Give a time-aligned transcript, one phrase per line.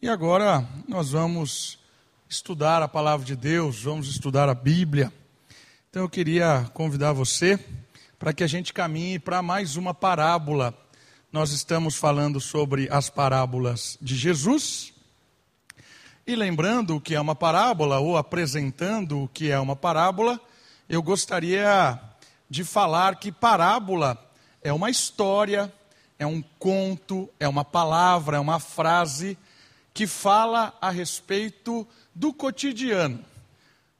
[0.00, 1.76] E agora nós vamos
[2.28, 5.12] estudar a palavra de Deus, vamos estudar a Bíblia.
[5.90, 7.58] Então eu queria convidar você
[8.16, 10.72] para que a gente caminhe para mais uma parábola.
[11.32, 14.92] Nós estamos falando sobre as parábolas de Jesus.
[16.24, 20.40] E lembrando o que é uma parábola, ou apresentando o que é uma parábola,
[20.88, 22.00] eu gostaria
[22.48, 24.16] de falar que parábola
[24.62, 25.72] é uma história,
[26.20, 29.36] é um conto, é uma palavra, é uma frase
[29.98, 31.84] que fala a respeito
[32.14, 33.24] do cotidiano.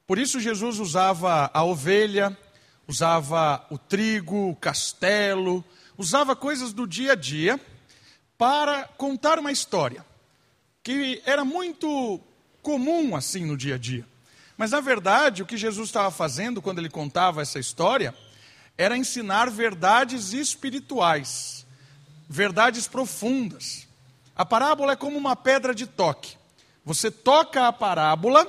[0.07, 2.39] Por isso, Jesus usava a ovelha,
[2.87, 5.65] usava o trigo, o castelo,
[5.97, 7.61] usava coisas do dia a dia
[8.39, 10.07] para contar uma história
[10.85, 12.21] que era muito
[12.63, 14.07] comum assim no dia a dia.
[14.57, 18.15] Mas na verdade, o que Jesus estava fazendo quando ele contava essa história
[18.77, 21.67] era ensinar verdades espirituais,
[22.29, 23.88] verdades profundas.
[24.39, 26.37] A parábola é como uma pedra de toque.
[26.85, 28.47] Você toca a parábola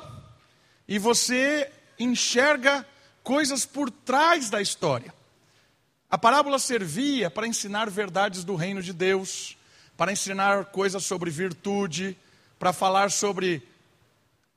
[0.87, 2.85] e você enxerga
[3.23, 5.11] coisas por trás da história.
[6.07, 9.57] A parábola servia para ensinar verdades do reino de Deus,
[9.97, 12.15] para ensinar coisas sobre virtude,
[12.59, 13.67] para falar sobre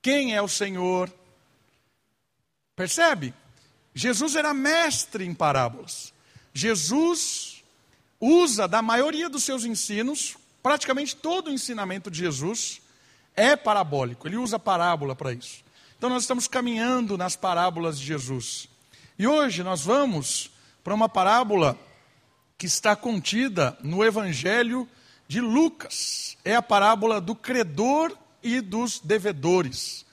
[0.03, 1.11] quem é o Senhor.
[2.77, 3.33] Percebe?
[3.95, 6.13] Jesus era mestre em parábolas.
[6.53, 7.65] Jesus
[8.21, 12.81] usa da maioria dos seus ensinos praticamente todo o ensinamento de Jesus
[13.35, 15.65] é parabólico, ele usa parábola para isso.
[15.97, 18.69] Então nós estamos caminhando nas parábolas de Jesus.
[19.19, 20.51] E hoje nós vamos
[20.83, 21.79] para uma parábola
[22.59, 24.89] que está contida no Evangelho
[25.29, 26.37] de Lucas.
[26.45, 30.05] É a parábola do credor e dos devedores.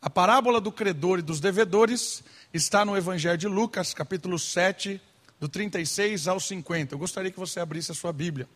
[0.00, 2.22] A parábola do credor e dos devedores
[2.52, 5.00] está no Evangelho de Lucas, capítulo 7,
[5.40, 6.94] do 36 ao 50.
[6.94, 8.48] Eu gostaria que você abrisse a sua Bíblia.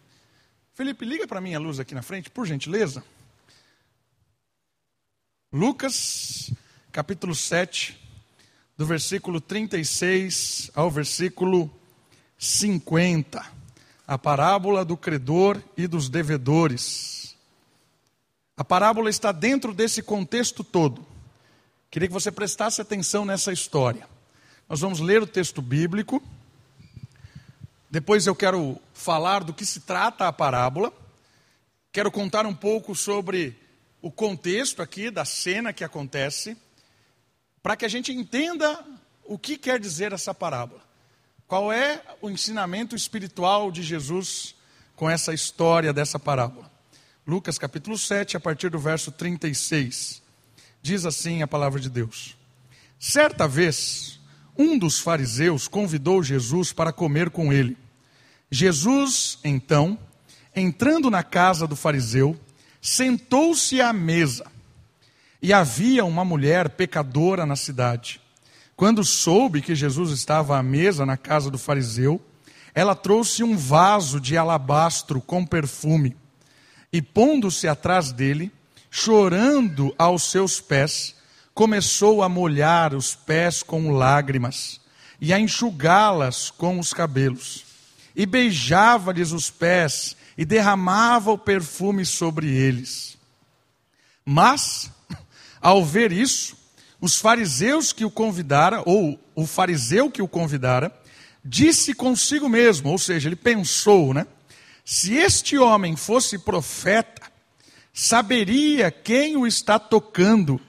[0.76, 3.02] Felipe, liga para mim a luz aqui na frente, por gentileza.
[5.50, 6.52] Lucas,
[6.92, 7.98] capítulo 7,
[8.76, 11.70] do versículo 36 ao versículo
[12.36, 13.42] 50.
[14.06, 17.34] A parábola do credor e dos devedores.
[18.54, 21.06] A parábola está dentro desse contexto todo.
[21.90, 24.06] Queria que você prestasse atenção nessa história.
[24.68, 26.22] Nós vamos ler o texto bíblico
[27.90, 30.92] depois eu quero falar do que se trata a parábola.
[31.92, 33.56] Quero contar um pouco sobre
[34.02, 36.56] o contexto aqui da cena que acontece,
[37.62, 38.84] para que a gente entenda
[39.24, 40.80] o que quer dizer essa parábola.
[41.46, 44.54] Qual é o ensinamento espiritual de Jesus
[44.94, 46.70] com essa história dessa parábola?
[47.26, 50.22] Lucas capítulo 7, a partir do verso 36.
[50.82, 52.36] Diz assim a palavra de Deus:
[52.98, 54.15] Certa vez,
[54.58, 57.76] um dos fariseus convidou Jesus para comer com ele.
[58.50, 59.98] Jesus, então,
[60.54, 62.38] entrando na casa do fariseu,
[62.80, 64.46] sentou-se à mesa.
[65.42, 68.20] E havia uma mulher pecadora na cidade.
[68.76, 72.20] Quando soube que Jesus estava à mesa na casa do fariseu,
[72.74, 76.14] ela trouxe um vaso de alabastro com perfume
[76.92, 78.52] e, pondo-se atrás dele,
[78.90, 81.15] chorando aos seus pés,
[81.56, 84.78] começou a molhar os pés com lágrimas
[85.18, 87.64] e a enxugá-las com os cabelos
[88.14, 93.16] e beijava-lhes os pés e derramava o perfume sobre eles.
[94.22, 94.90] Mas,
[95.58, 96.58] ao ver isso,
[97.00, 100.94] os fariseus que o convidara, ou o fariseu que o convidara,
[101.42, 104.26] disse consigo mesmo, ou seja, ele pensou, né?
[104.84, 107.32] Se este homem fosse profeta,
[107.94, 110.60] saberia quem o está tocando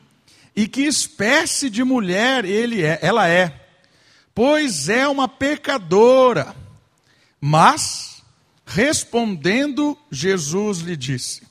[0.57, 3.67] e que espécie de mulher ele é, ela é,
[4.33, 6.55] pois é uma pecadora.
[7.39, 8.23] Mas,
[8.65, 11.43] respondendo, Jesus lhe disse: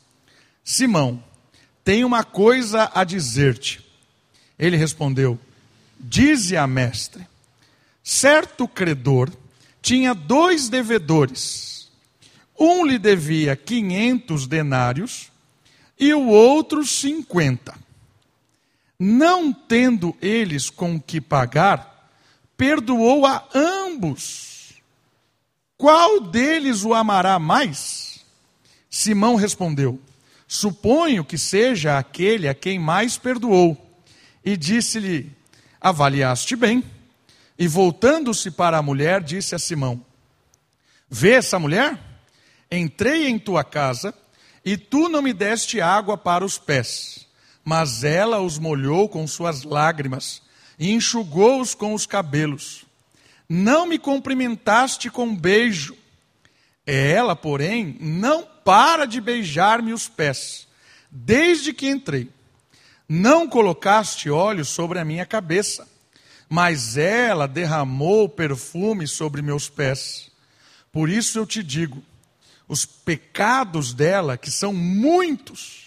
[0.64, 1.22] Simão,
[1.84, 3.80] tenho uma coisa a dizer-te.
[4.58, 5.38] Ele respondeu:
[6.00, 7.24] Dize a mestre.
[8.02, 9.30] Certo credor
[9.80, 11.92] tinha dois devedores.
[12.58, 15.30] Um lhe devia quinhentos denários
[15.96, 17.85] e o outro cinquenta.
[18.98, 22.10] Não tendo eles com que pagar,
[22.56, 24.46] perdoou a ambos
[25.76, 28.24] qual deles o amará mais?
[28.88, 30.00] Simão respondeu:
[30.48, 33.76] Suponho que seja aquele a quem mais perdoou.
[34.44, 35.30] E disse-lhe:
[35.80, 36.82] Avaliaste bem.
[37.58, 40.02] E voltando-se para a mulher, disse a Simão:
[41.10, 41.98] Vê essa mulher?
[42.70, 44.14] Entrei em tua casa
[44.64, 47.25] e tu não me deste água para os pés,
[47.66, 50.40] mas ela os molhou com suas lágrimas
[50.78, 52.84] e enxugou-os com os cabelos.
[53.48, 55.96] Não me cumprimentaste com um beijo.
[56.86, 60.68] Ela, porém, não para de beijar-me os pés.
[61.10, 62.30] desde que entrei.
[63.08, 65.88] Não colocaste óleo sobre a minha cabeça,
[66.48, 70.30] mas ela derramou perfume sobre meus pés.
[70.92, 72.02] Por isso eu te digo:
[72.68, 75.85] os pecados dela, que são muitos,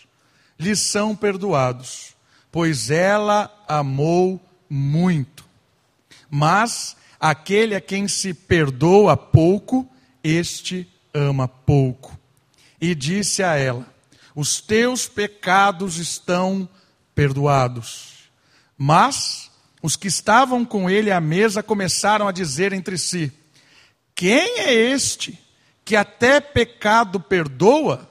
[0.59, 2.13] lhes são perdoados,
[2.51, 4.39] pois ela amou
[4.69, 5.45] muito.
[6.29, 9.87] Mas aquele a quem se perdoa pouco,
[10.23, 12.17] este ama pouco.
[12.79, 13.87] E disse a ela:
[14.35, 16.67] Os teus pecados estão
[17.15, 18.29] perdoados.
[18.77, 19.49] Mas
[19.81, 23.31] os que estavam com ele à mesa começaram a dizer entre si:
[24.13, 25.39] Quem é este
[25.83, 28.08] que até pecado perdoa?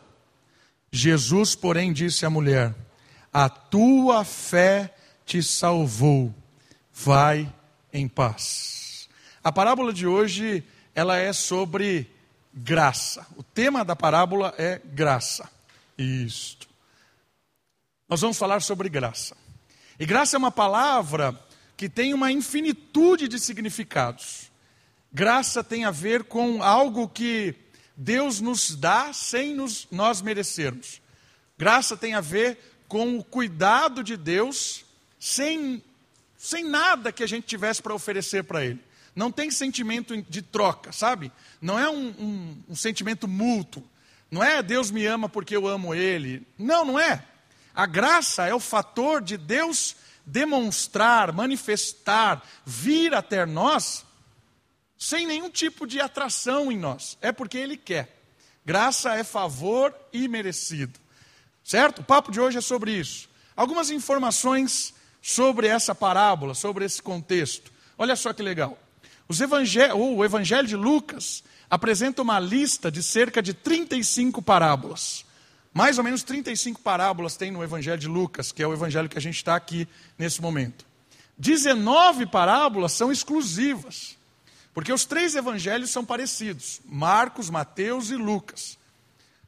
[0.90, 2.74] Jesus, porém, disse à mulher:
[3.32, 4.94] A tua fé
[5.24, 6.34] te salvou.
[6.92, 7.52] Vai
[7.92, 9.08] em paz.
[9.42, 10.64] A parábola de hoje,
[10.94, 12.10] ela é sobre
[12.52, 13.26] graça.
[13.36, 15.48] O tema da parábola é graça.
[15.96, 16.68] Isto.
[18.08, 19.36] Nós vamos falar sobre graça.
[20.00, 21.38] E graça é uma palavra
[21.76, 24.50] que tem uma infinitude de significados.
[25.12, 27.54] Graça tem a ver com algo que
[28.00, 31.02] Deus nos dá sem nos, nós merecermos.
[31.58, 32.56] Graça tem a ver
[32.86, 34.84] com o cuidado de Deus
[35.18, 35.82] sem,
[36.36, 38.78] sem nada que a gente tivesse para oferecer para Ele.
[39.16, 41.32] Não tem sentimento de troca, sabe?
[41.60, 43.82] Não é um, um, um sentimento mútuo.
[44.30, 46.46] Não é Deus me ama porque eu amo Ele.
[46.56, 47.24] Não, não é.
[47.74, 54.06] A graça é o fator de Deus demonstrar, manifestar, vir até nós
[54.98, 57.16] sem nenhum tipo de atração em nós.
[57.22, 58.20] É porque Ele quer.
[58.66, 60.98] Graça é favor imerecido.
[61.62, 62.00] Certo?
[62.00, 63.28] O papo de hoje é sobre isso.
[63.56, 64.92] Algumas informações
[65.22, 67.72] sobre essa parábola, sobre esse contexto.
[67.96, 68.78] Olha só que legal.
[69.28, 75.24] o Evangelho de Lucas apresenta uma lista de cerca de 35 parábolas.
[75.72, 79.18] Mais ou menos 35 parábolas tem no Evangelho de Lucas, que é o evangelho que
[79.18, 79.86] a gente está aqui
[80.18, 80.84] nesse momento.
[81.38, 84.17] 19 parábolas são exclusivas,
[84.74, 88.78] porque os três evangelhos são parecidos: Marcos, Mateus e Lucas.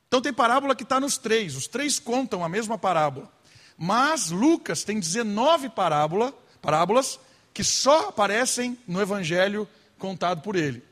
[0.09, 3.31] Então tem parábola que está nos três, os três contam a mesma parábola.
[3.79, 7.19] Mas Lucas tem 19 parábola, parábolas
[7.55, 9.69] que só aparecem no evangelho
[9.99, 10.83] contado por ele.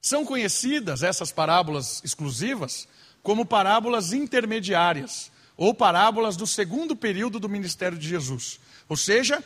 [0.00, 2.86] São conhecidas essas parábolas exclusivas
[3.22, 8.58] como parábolas intermediárias, ou parábolas do segundo período do ministério de Jesus.
[8.88, 9.44] Ou seja,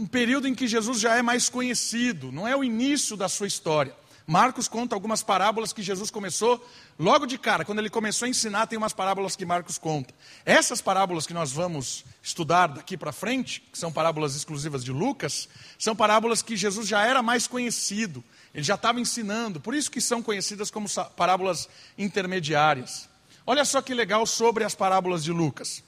[0.00, 3.46] um período em que Jesus já é mais conhecido, não é o início da sua
[3.46, 3.94] história.
[4.26, 6.64] Marcos conta algumas parábolas que Jesus começou
[6.98, 10.14] logo de cara, quando ele começou a ensinar, tem umas parábolas que Marcos conta.
[10.46, 15.50] Essas parábolas que nós vamos estudar daqui para frente, que são parábolas exclusivas de Lucas,
[15.78, 18.24] são parábolas que Jesus já era mais conhecido,
[18.54, 21.68] ele já estava ensinando, por isso que são conhecidas como parábolas
[21.98, 23.06] intermediárias.
[23.46, 25.82] Olha só que legal sobre as parábolas de Lucas.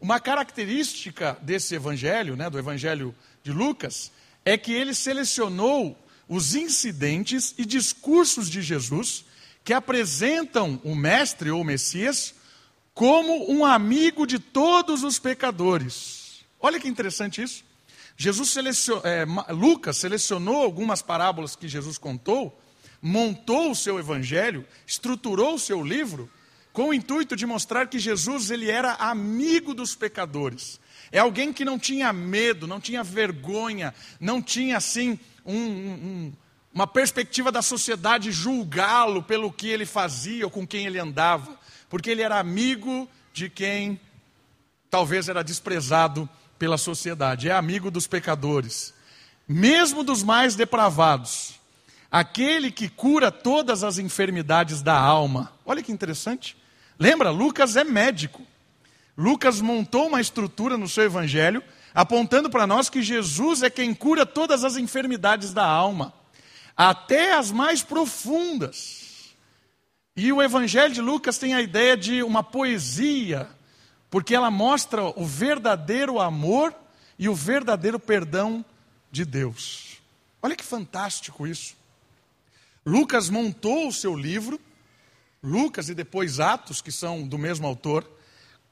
[0.00, 4.10] Uma característica desse evangelho, né, do evangelho de Lucas,
[4.44, 5.96] é que ele selecionou
[6.28, 9.24] os incidentes e discursos de Jesus
[9.64, 12.34] que apresentam o Mestre ou o Messias
[12.94, 16.44] como um amigo de todos os pecadores.
[16.58, 17.64] Olha que interessante isso.
[18.16, 18.56] Jesus
[19.04, 22.60] é, Lucas selecionou algumas parábolas que Jesus contou,
[23.00, 26.28] montou o seu evangelho, estruturou o seu livro
[26.72, 30.80] com o intuito de mostrar que Jesus ele era amigo dos pecadores.
[31.10, 36.32] É alguém que não tinha medo, não tinha vergonha, não tinha assim um, um,
[36.72, 42.10] uma perspectiva da sociedade julgá-lo pelo que ele fazia ou com quem ele andava, porque
[42.10, 43.98] ele era amigo de quem
[44.90, 48.92] talvez era desprezado pela sociedade, é amigo dos pecadores,
[49.46, 51.58] mesmo dos mais depravados,
[52.10, 55.52] aquele que cura todas as enfermidades da alma.
[55.64, 56.56] Olha que interessante.
[56.98, 58.42] Lembra, Lucas é médico.
[59.18, 61.60] Lucas montou uma estrutura no seu evangelho,
[61.92, 66.14] apontando para nós que Jesus é quem cura todas as enfermidades da alma,
[66.76, 69.34] até as mais profundas.
[70.14, 73.48] E o evangelho de Lucas tem a ideia de uma poesia,
[74.08, 76.72] porque ela mostra o verdadeiro amor
[77.18, 78.64] e o verdadeiro perdão
[79.10, 79.98] de Deus.
[80.40, 81.76] Olha que fantástico isso.
[82.86, 84.60] Lucas montou o seu livro,
[85.42, 88.08] Lucas e depois Atos, que são do mesmo autor,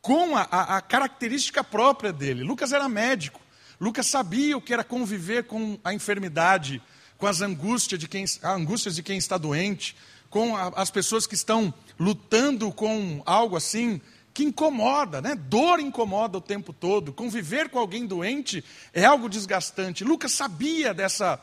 [0.06, 2.44] com a, a, característica própria dele.
[2.44, 3.40] Lucas era médico.
[3.80, 6.80] Lucas sabia o que era conviver com a enfermidade,
[7.18, 9.96] com as angústias de quem, angústias de quem está doente,
[10.30, 14.00] com a, as pessoas que estão lutando com algo assim
[14.32, 15.34] que incomoda, né?
[15.34, 17.12] Dor incomoda o tempo todo.
[17.12, 18.62] Conviver com alguém doente
[18.94, 20.04] é algo desgastante.
[20.04, 21.42] Lucas sabia dessa,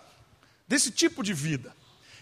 [0.66, 1.76] desse tipo de vida.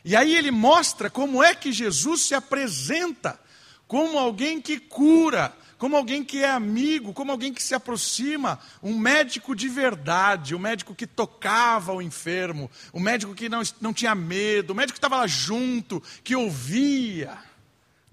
[0.03, 3.39] E aí ele mostra como é que Jesus se apresenta
[3.87, 8.95] como alguém que cura, como alguém que é amigo, como alguém que se aproxima, um
[8.99, 14.13] médico de verdade, um médico que tocava o enfermo, um médico que não, não tinha
[14.13, 17.35] medo, um médico que estava lá junto, que ouvia.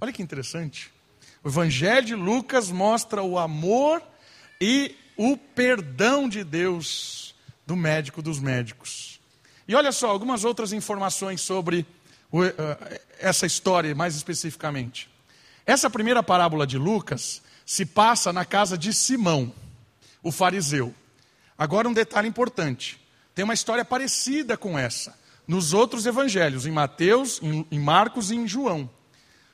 [0.01, 0.91] Olha que interessante.
[1.45, 4.03] O Evangelho de Lucas mostra o amor
[4.59, 7.35] e o perdão de Deus
[7.67, 9.21] do médico dos médicos.
[9.69, 11.85] E olha só, algumas outras informações sobre
[12.33, 12.41] uh,
[13.19, 15.07] essa história mais especificamente.
[15.67, 19.53] Essa primeira parábola de Lucas se passa na casa de Simão,
[20.23, 20.95] o fariseu.
[21.57, 22.99] Agora, um detalhe importante:
[23.35, 25.15] tem uma história parecida com essa
[25.47, 28.89] nos outros evangelhos, em Mateus, em, Marcos e em João.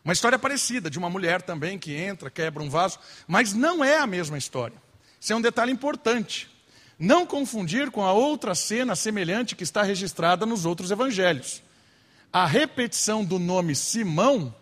[0.04, 3.99] Uma história parecida, de uma mulher também que entra, quebra um vaso, mas não é
[3.99, 4.80] a mesma história.
[5.21, 6.49] Isso é um detalhe importante.
[6.97, 11.64] Não confundir com a outra cena semelhante que está registrada nos outros evangelhos.
[12.33, 14.54] A repetição do nome Simão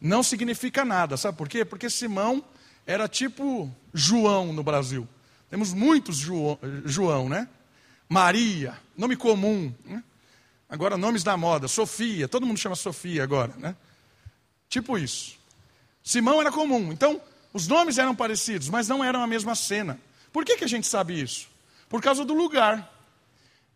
[0.00, 1.64] não significa nada, sabe por quê?
[1.64, 2.44] Porque Simão
[2.86, 5.06] era tipo João no Brasil.
[5.48, 7.48] Temos muitos João, João né?
[8.08, 9.72] Maria, nome comum.
[9.84, 10.02] Né?
[10.68, 11.68] Agora, nomes da moda.
[11.68, 13.74] Sofia, todo mundo chama Sofia agora, né?
[14.68, 15.36] Tipo isso.
[16.02, 16.92] Simão era comum.
[16.92, 17.20] Então,
[17.52, 19.98] os nomes eram parecidos, mas não eram a mesma cena.
[20.32, 21.48] Por que, que a gente sabe isso?
[21.88, 22.88] Por causa do lugar.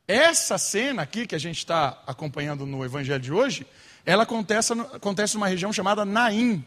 [0.07, 3.67] Essa cena aqui que a gente está acompanhando no Evangelho de hoje,
[4.05, 6.65] ela acontece, acontece numa região chamada Naim,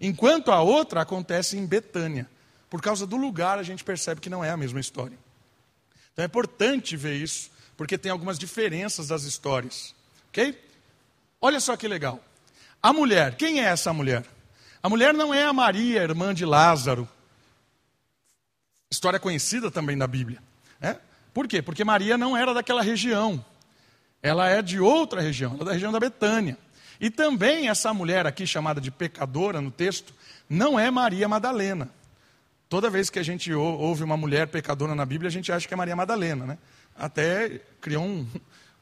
[0.00, 2.28] enquanto a outra acontece em Betânia.
[2.68, 5.16] Por causa do lugar, a gente percebe que não é a mesma história.
[6.12, 9.94] Então é importante ver isso, porque tem algumas diferenças das histórias.
[10.28, 10.58] Ok?
[11.40, 12.20] Olha só que legal.
[12.82, 14.24] A mulher, quem é essa mulher?
[14.82, 17.08] A mulher não é a Maria, irmã de Lázaro.
[18.90, 20.42] História conhecida também da Bíblia.
[20.80, 20.98] Né?
[21.34, 21.60] Por quê?
[21.60, 23.44] Porque Maria não era daquela região.
[24.22, 26.56] Ela é de outra região, ela é da região da Betânia.
[27.00, 30.14] E também essa mulher aqui, chamada de pecadora no texto,
[30.48, 31.90] não é Maria Madalena.
[32.68, 35.74] Toda vez que a gente ouve uma mulher pecadora na Bíblia, a gente acha que
[35.74, 36.46] é Maria Madalena.
[36.46, 36.58] Né?
[36.96, 38.26] Até criou um,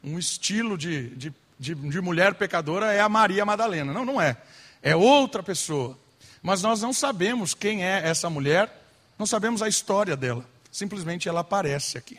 [0.03, 3.93] um estilo de, de de, de mulher pecadora é a Maria Madalena.
[3.93, 4.37] Não, não é.
[4.83, 5.99] É outra pessoa.
[6.43, 8.71] Mas nós não sabemos quem é essa mulher,
[9.19, 10.45] não sabemos a história dela.
[10.71, 12.19] Simplesmente ela aparece aqui.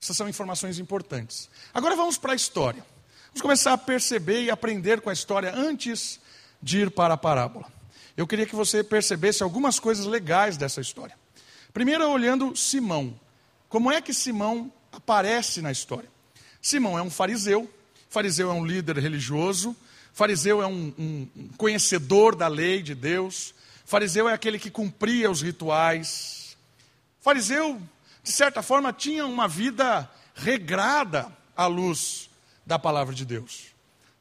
[0.00, 1.48] Essas são informações importantes.
[1.72, 2.84] Agora vamos para a história.
[3.38, 6.18] Vamos começar a perceber e aprender com a história antes
[6.60, 7.70] de ir para a parábola.
[8.16, 11.16] Eu queria que você percebesse algumas coisas legais dessa história.
[11.72, 13.14] Primeiro, olhando Simão.
[13.68, 16.10] Como é que Simão aparece na história?
[16.60, 17.70] Simão é um fariseu,
[18.10, 19.76] Fariseu é um líder religioso,
[20.12, 23.54] fariseu é um, um conhecedor da lei de Deus,
[23.84, 26.56] fariseu é aquele que cumpria os rituais.
[27.20, 27.80] Fariseu,
[28.20, 32.27] de certa forma, tinha uma vida regrada à luz
[32.68, 33.68] da palavra de Deus.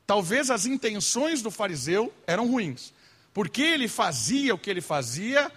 [0.07, 2.93] Talvez as intenções do fariseu eram ruins.
[3.33, 5.51] Porque ele fazia o que ele fazia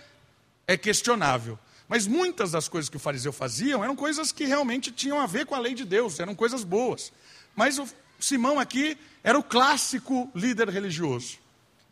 [0.67, 1.57] é questionável.
[1.89, 5.47] Mas muitas das coisas que o fariseu fazia eram coisas que realmente tinham a ver
[5.47, 7.13] com a lei de Deus, eram coisas boas.
[7.55, 11.39] Mas o Simão aqui era o clássico líder religioso.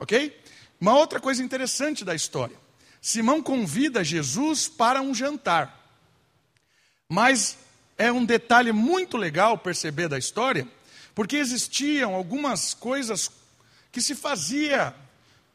[0.00, 0.36] Ok?
[0.80, 2.56] Uma outra coisa interessante da história:
[3.00, 5.76] Simão convida Jesus para um jantar.
[7.08, 7.56] Mas
[7.96, 10.68] é um detalhe muito legal perceber da história,
[11.18, 13.28] porque existiam algumas coisas
[13.90, 14.94] que se fazia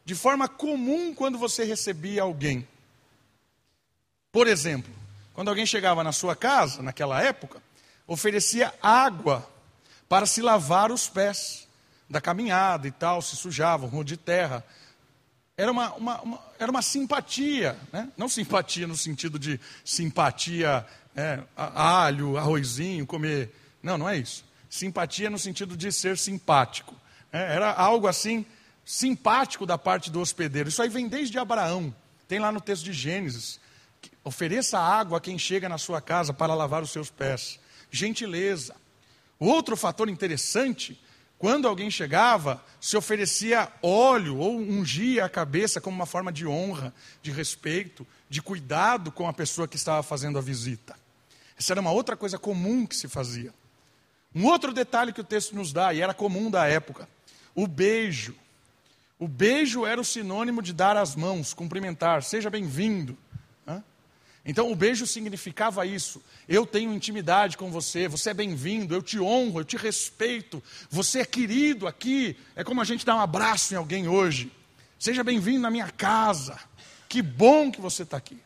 [0.04, 2.68] de forma comum quando você recebia alguém.
[4.30, 4.94] Por exemplo,
[5.34, 7.64] quando alguém chegava na sua casa, naquela época,
[8.06, 9.50] oferecia água
[10.10, 11.66] para se lavar os pés
[12.10, 14.66] da caminhada e tal, se sujavam, rua de terra.
[15.56, 18.10] Era uma, uma, uma, era uma simpatia, né?
[18.18, 23.56] não simpatia no sentido de simpatia, é, alho, arrozinho, comer.
[23.82, 24.44] Não, não é isso.
[24.74, 26.96] Simpatia no sentido de ser simpático.
[27.32, 28.44] É, era algo assim
[28.84, 30.68] simpático da parte do hospedeiro.
[30.68, 31.96] Isso aí vem desde Abraão.
[32.28, 33.60] Tem lá no texto de Gênesis.
[34.24, 37.60] Ofereça água a quem chega na sua casa para lavar os seus pés.
[37.92, 38.76] Gentileza.
[39.38, 41.00] Outro fator interessante,
[41.38, 46.92] quando alguém chegava, se oferecia óleo ou ungia a cabeça como uma forma de honra,
[47.22, 50.96] de respeito, de cuidado com a pessoa que estava fazendo a visita.
[51.56, 53.54] Essa era uma outra coisa comum que se fazia.
[54.36, 57.08] Um outro detalhe que o texto nos dá, e era comum da época,
[57.54, 58.36] o beijo.
[59.20, 63.18] O beijo era o sinônimo de dar as mãos, cumprimentar, seja bem-vindo.
[64.46, 66.22] Então o beijo significava isso.
[66.50, 71.22] Eu tenho intimidade com você, você é bem-vindo, eu te honro, eu te respeito, você
[71.22, 72.36] é querido aqui.
[72.56, 74.52] É como a gente dá um abraço em alguém hoje.
[75.00, 76.60] Seja bem-vindo na minha casa.
[77.08, 78.38] Que bom que você está aqui.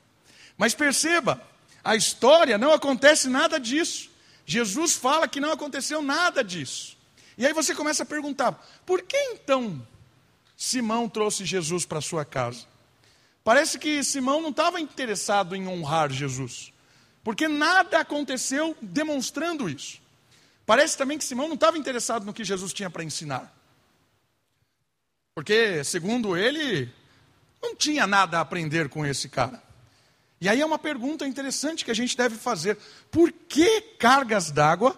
[0.56, 1.42] Mas perceba,
[1.84, 4.12] a história não acontece nada disso.
[4.50, 6.98] Jesus fala que não aconteceu nada disso.
[7.38, 8.54] E aí você começa a perguntar:
[8.86, 9.86] por que então
[10.56, 12.66] Simão trouxe Jesus para sua casa?
[13.44, 16.72] Parece que Simão não estava interessado em honrar Jesus,
[17.24, 20.00] porque nada aconteceu demonstrando isso.
[20.66, 23.54] Parece também que Simão não estava interessado no que Jesus tinha para ensinar.
[25.36, 26.92] Porque, segundo ele,
[27.62, 29.62] não tinha nada a aprender com esse cara.
[30.40, 32.78] E aí é uma pergunta interessante que a gente deve fazer:
[33.10, 34.98] por que cargas d'água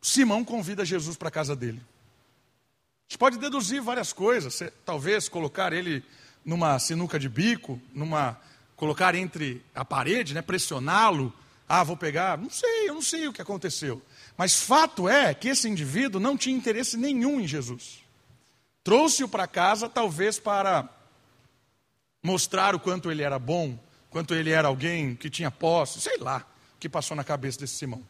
[0.00, 1.80] Simão convida Jesus para a casa dele?
[1.80, 6.02] A gente pode deduzir várias coisas, talvez colocar ele
[6.44, 8.40] numa sinuca de bico, numa
[8.76, 11.32] colocar entre a parede, né, pressioná-lo.
[11.68, 12.38] Ah, vou pegar.
[12.38, 14.00] Não sei, eu não sei o que aconteceu.
[14.36, 18.04] Mas fato é que esse indivíduo não tinha interesse nenhum em Jesus.
[18.84, 20.88] Trouxe-o para casa, talvez para
[22.22, 23.78] mostrar o quanto ele era bom,
[24.16, 26.38] quanto ele era alguém que tinha posse, sei lá
[26.74, 28.02] o que passou na cabeça desse Simão.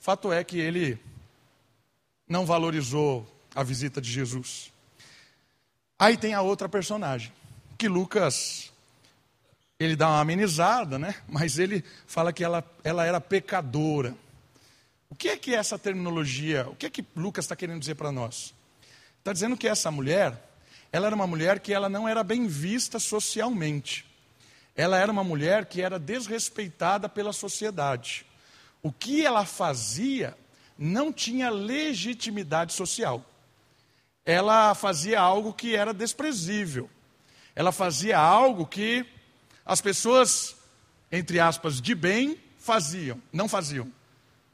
[0.00, 0.98] Fato é que ele
[2.26, 4.72] não valorizou a visita de Jesus.
[5.96, 7.32] Aí tem a outra personagem,
[7.78, 8.72] que Lucas
[9.78, 11.14] ele dá uma amenizada, né?
[11.28, 14.16] Mas ele fala que ela, ela era pecadora.
[15.08, 16.66] O que é que essa terminologia?
[16.70, 18.52] O que é que Lucas está querendo dizer para nós?
[19.20, 20.36] Está dizendo que essa mulher,
[20.90, 24.10] ela era uma mulher que ela não era bem vista socialmente.
[24.74, 28.24] Ela era uma mulher que era desrespeitada pela sociedade.
[28.82, 30.36] O que ela fazia
[30.78, 33.24] não tinha legitimidade social
[34.24, 36.88] ela fazia algo que era desprezível.
[37.54, 39.04] Ela fazia algo que
[39.64, 40.56] as pessoas,
[41.10, 43.92] entre aspas, de bem faziam, não faziam.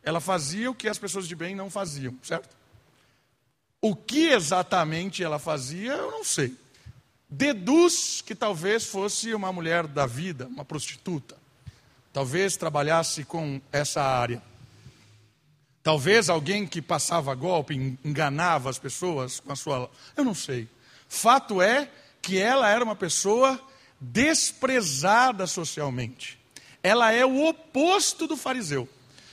[0.03, 2.57] Ela fazia o que as pessoas de bem não faziam, certo?
[3.81, 6.57] O que exatamente ela fazia, eu não sei.
[7.31, 11.37] Deduz que talvez fosse uma mulher da vida, uma prostituta.
[12.13, 14.43] Talvez trabalhasse com essa área.
[15.83, 19.91] Talvez alguém que passava golpe, enganava as pessoas com a sua.
[20.17, 20.69] Eu não sei.
[21.09, 23.61] Fato é que ela era uma pessoa
[24.01, 26.39] desprezada socialmente.
[26.83, 28.89] Ela é o oposto do fariseu.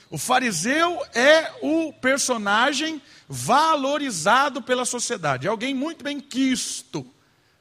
[0.09, 5.47] O fariseu é o personagem valorizado pela sociedade.
[5.47, 7.05] É alguém muito bem quisto,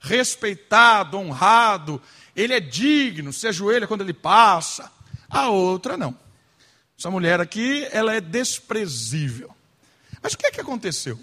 [0.05, 2.01] respeitado, honrado.
[2.37, 4.93] Ele é digno, se ajoelha quando ele passa.
[5.29, 6.17] A outra não.
[6.97, 9.51] Essa mulher aqui, ela é desprezível.
[10.23, 11.19] Mas o que é que aconteceu?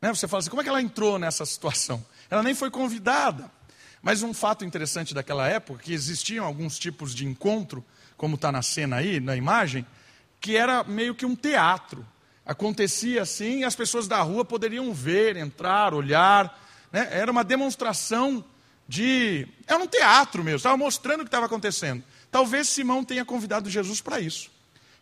[0.00, 0.12] Né?
[0.12, 2.04] Você fala assim, como é que ela entrou nessa situação?
[2.28, 3.50] Ela nem foi convidada.
[4.02, 7.82] Mas um fato interessante daquela época, que existiam alguns tipos de encontro,
[8.16, 9.86] como está na cena aí, na imagem,
[10.40, 12.06] que era meio que um teatro.
[12.44, 16.63] Acontecia assim e as pessoas da rua poderiam ver, entrar, olhar.
[16.94, 17.08] Né?
[17.10, 18.44] Era uma demonstração
[18.86, 19.48] de.
[19.66, 22.04] Era um teatro mesmo, estava mostrando o que estava acontecendo.
[22.30, 24.48] Talvez Simão tenha convidado Jesus para isso.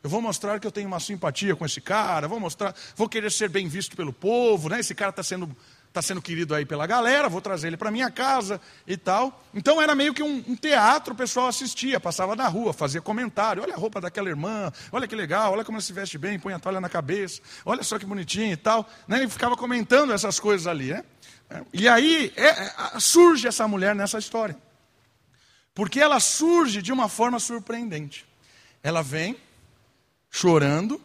[0.02, 3.30] Eu vou mostrar que eu tenho uma simpatia com esse cara, vou mostrar, vou querer
[3.30, 4.80] ser bem visto pelo povo, né?
[4.80, 5.54] Esse cara está sendo,
[5.92, 9.44] tá sendo querido aí pela galera, vou trazer ele para minha casa e tal.
[9.52, 13.62] Então era meio que um, um, teatro, o pessoal assistia, passava na rua, fazia comentário,
[13.62, 16.54] olha a roupa daquela irmã, olha que legal, olha como ela se veste bem, põe
[16.54, 18.88] a toalha na cabeça, olha só que bonitinho e tal.
[19.06, 19.24] Né?
[19.24, 21.04] E ficava comentando essas coisas ali, né?
[21.72, 24.56] E aí é, é, surge essa mulher nessa história.
[25.74, 28.26] Porque ela surge de uma forma surpreendente.
[28.82, 29.36] Ela vem,
[30.30, 31.00] chorando,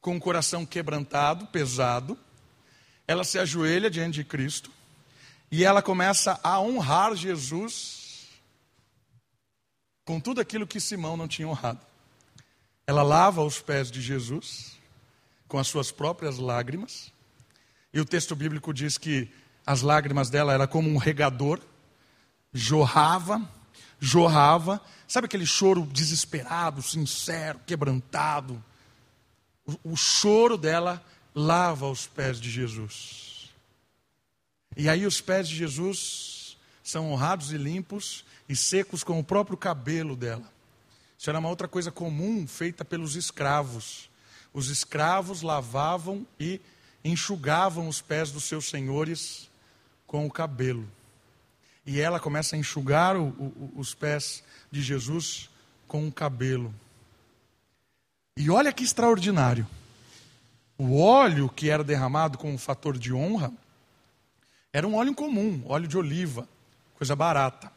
[0.00, 2.18] com o coração quebrantado, pesado.
[3.06, 4.70] Ela se ajoelha diante de Cristo
[5.50, 8.28] e ela começa a honrar Jesus
[10.04, 11.80] com tudo aquilo que Simão não tinha honrado.
[12.86, 14.78] Ela lava os pés de Jesus
[15.46, 17.12] com as suas próprias lágrimas.
[17.92, 19.30] E o texto bíblico diz que
[19.66, 21.60] as lágrimas dela era como um regador,
[22.52, 23.48] jorrava,
[24.00, 28.62] jorrava Sabe aquele choro desesperado, sincero, quebrantado?
[29.64, 31.02] O, o choro dela
[31.34, 33.50] lava os pés de Jesus.
[34.76, 39.56] E aí os pés de Jesus são honrados e limpos e secos com o próprio
[39.56, 40.52] cabelo dela.
[41.16, 44.10] Isso era uma outra coisa comum feita pelos escravos.
[44.52, 46.60] Os escravos lavavam e
[47.04, 49.48] enxugavam os pés dos seus senhores
[50.06, 50.88] com o cabelo.
[51.86, 55.48] E ela começa a enxugar o, o, os pés de Jesus
[55.86, 56.74] com um cabelo.
[58.36, 59.66] E olha que extraordinário.
[60.76, 63.52] O óleo que era derramado com um fator de honra
[64.72, 66.48] era um óleo comum, óleo de oliva,
[66.94, 67.72] coisa barata.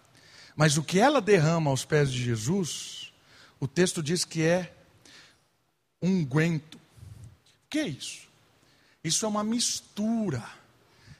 [0.56, 3.12] Mas o que ela derrama aos pés de Jesus,
[3.60, 4.74] o texto diz que é
[6.02, 6.76] unguento.
[6.76, 8.28] O que é isso?
[9.04, 10.44] Isso é uma mistura.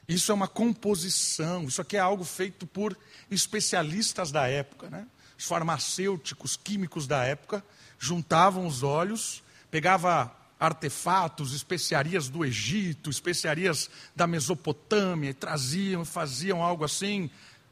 [0.08, 1.64] Isso é uma composição.
[1.64, 2.96] Isso aqui é algo feito por
[3.30, 5.06] especialistas da época, né?
[5.38, 7.64] os farmacêuticos, químicos da época,
[7.98, 16.84] juntavam os óleos, pegava artefatos, especiarias do Egito, especiarias da Mesopotâmia, e traziam, faziam algo
[16.84, 17.28] assim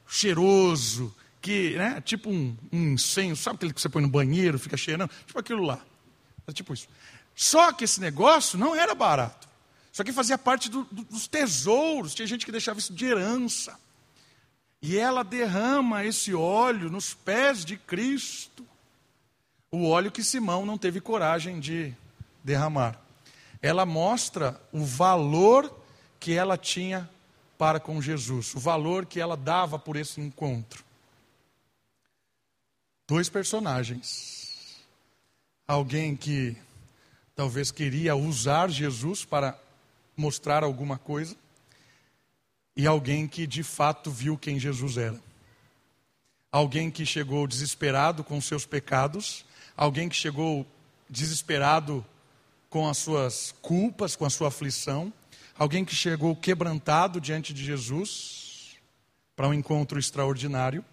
[0.09, 4.77] cheiroso que, né, tipo um, um incenso, sabe aquele que você põe no banheiro, fica
[4.77, 5.11] cheirando?
[5.25, 5.81] Tipo aquilo lá.
[6.47, 6.89] É tipo isso.
[7.35, 9.49] Só que esse negócio não era barato.
[9.93, 13.79] Isso aqui fazia parte do, do, dos tesouros, tinha gente que deixava isso de herança.
[14.83, 18.67] E ela derrama esse óleo nos pés de Cristo.
[19.71, 21.95] O óleo que Simão não teve coragem de
[22.43, 22.99] derramar.
[23.61, 25.71] Ela mostra o valor
[26.19, 27.09] que ela tinha
[27.59, 30.83] para com Jesus, o valor que ela dava por esse encontro.
[33.07, 34.79] Dois personagens.
[35.69, 36.57] Alguém que
[37.37, 39.59] talvez queria usar Jesus para
[40.21, 41.35] mostrar alguma coisa,
[42.77, 45.19] e alguém que de fato viu quem Jesus era.
[46.53, 49.45] Alguém que chegou desesperado com seus pecados,
[49.77, 50.67] alguém que chegou
[51.09, 52.05] desesperado
[52.69, 55.13] com as suas culpas, com a sua aflição,
[55.59, 58.77] alguém que chegou quebrantado diante de Jesus
[59.35, 60.85] para um encontro extraordinário,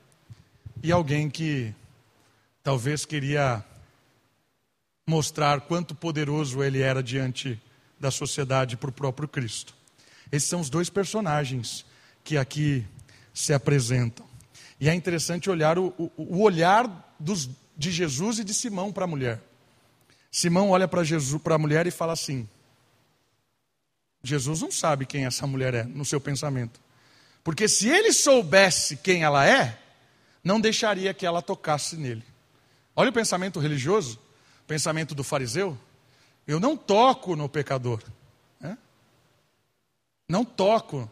[0.81, 1.73] e alguém que
[2.63, 3.63] talvez queria
[5.05, 7.59] mostrar quanto poderoso ele era diante
[7.99, 9.73] da sociedade para o próprio Cristo.
[10.31, 11.85] Esses são os dois personagens
[12.23, 12.85] que aqui
[13.33, 14.25] se apresentam.
[14.79, 19.05] E é interessante olhar o, o, o olhar dos, de Jesus e de Simão para
[19.05, 19.41] a mulher.
[20.31, 22.47] Simão olha para Jesus, para a mulher e fala assim:
[24.23, 26.79] Jesus não sabe quem essa mulher é no seu pensamento.
[27.43, 29.79] Porque se ele soubesse quem ela é,
[30.43, 32.23] não deixaria que ela tocasse nele.
[32.95, 34.19] Olha o pensamento religioso,
[34.63, 35.77] o pensamento do fariseu.
[36.47, 38.01] Eu não toco no pecador.
[38.59, 38.77] Né?
[40.29, 41.11] Não toco,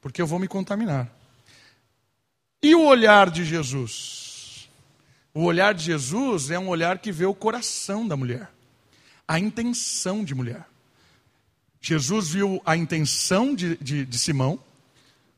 [0.00, 1.10] porque eu vou me contaminar.
[2.62, 4.68] E o olhar de Jesus?
[5.32, 8.50] O olhar de Jesus é um olhar que vê o coração da mulher,
[9.26, 10.66] a intenção de mulher.
[11.80, 14.58] Jesus viu a intenção de, de, de Simão,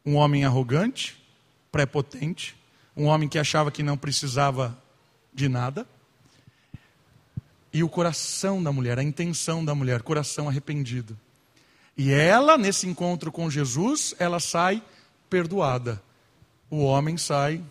[0.05, 1.23] um homem arrogante,
[1.71, 2.57] prepotente,
[2.97, 4.77] um homem que achava que não precisava
[5.33, 5.87] de nada,
[7.73, 11.19] e o coração da mulher, a intenção da mulher, coração arrependido.
[11.97, 14.83] E ela, nesse encontro com Jesus, ela sai
[15.29, 16.03] perdoada.
[16.71, 17.63] O homem sai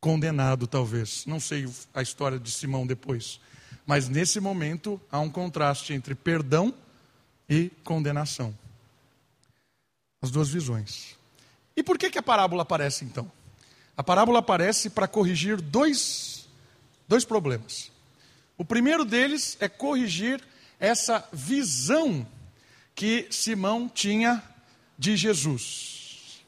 [0.00, 1.26] condenado, talvez.
[1.26, 3.40] Não sei a história de Simão depois.
[3.86, 6.74] Mas nesse momento há um contraste entre perdão
[7.48, 8.56] e condenação.
[10.22, 11.16] As duas visões.
[11.76, 13.30] E por que, que a parábola aparece então?
[13.96, 16.48] A parábola aparece para corrigir dois,
[17.08, 17.90] dois problemas.
[18.60, 20.38] O primeiro deles é corrigir
[20.78, 22.26] essa visão
[22.94, 24.44] que Simão tinha
[24.98, 26.44] de Jesus.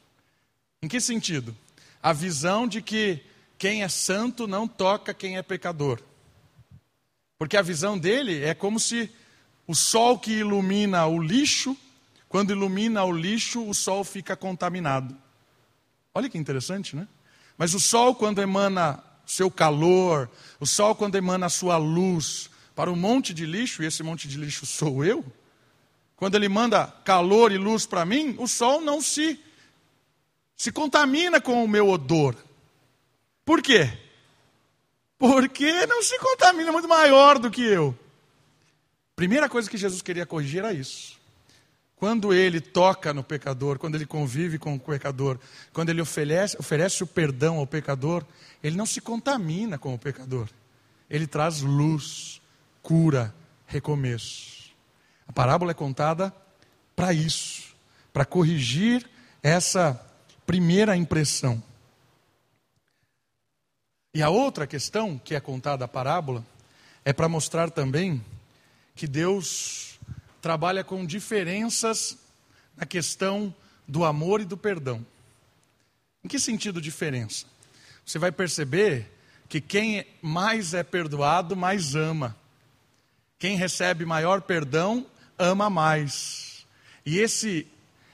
[0.79, 1.57] Em que sentido?
[2.03, 3.19] A visão de que
[3.57, 5.99] quem é santo não toca quem é pecador.
[7.35, 9.09] Porque a visão dele é como se
[9.65, 11.75] o sol que ilumina o lixo,
[12.29, 15.17] quando ilumina o lixo, o sol fica contaminado.
[16.13, 17.07] Olha que interessante, né?
[17.57, 22.91] Mas o sol, quando emana seu calor, o sol, quando emana a sua luz para
[22.91, 25.23] um monte de lixo, e esse monte de lixo sou eu,
[26.15, 29.39] quando ele manda calor e luz para mim, o sol não se,
[30.55, 32.35] se contamina com o meu odor.
[33.45, 33.91] Por quê?
[35.17, 37.97] Porque não se contamina, é muito maior do que eu.
[39.15, 41.19] Primeira coisa que Jesus queria corrigir era isso.
[42.03, 45.39] Quando ele toca no pecador, quando ele convive com o pecador,
[45.71, 48.25] quando ele oferece, oferece o perdão ao pecador,
[48.61, 50.49] ele não se contamina com o pecador.
[51.09, 52.41] Ele traz luz,
[52.81, 53.33] cura,
[53.65, 54.73] recomeço.
[55.25, 56.35] A parábola é contada
[56.93, 57.73] para isso,
[58.11, 59.09] para corrigir
[59.41, 59.97] essa
[60.45, 61.63] primeira impressão.
[64.13, 66.45] E a outra questão que é contada a parábola
[67.05, 68.21] é para mostrar também
[68.93, 69.92] que Deus
[70.43, 72.17] trabalha com diferenças
[72.75, 73.55] na questão
[73.87, 75.03] do amor e do perdão.
[76.21, 77.45] Em que sentido diferença?
[78.05, 79.09] você vai perceber
[79.47, 82.35] que quem mais é perdoado, mais ama.
[83.39, 85.05] Quem recebe maior perdão,
[85.39, 86.65] ama mais.
[87.05, 87.65] E esse,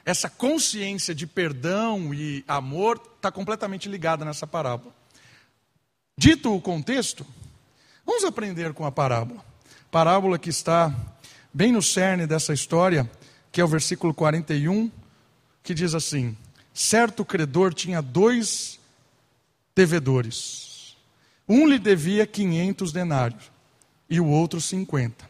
[0.05, 4.93] essa consciência de perdão e amor está completamente ligada nessa parábola.
[6.15, 7.25] Dito o contexto,
[8.05, 9.43] vamos aprender com a parábola.
[9.89, 10.93] Parábola que está
[11.53, 13.09] bem no cerne dessa história,
[13.51, 14.91] que é o versículo 41,
[15.63, 16.35] que diz assim:
[16.73, 18.79] Certo credor tinha dois
[19.75, 20.95] devedores.
[21.47, 23.51] Um lhe devia 500 denários
[24.09, 25.27] e o outro 50.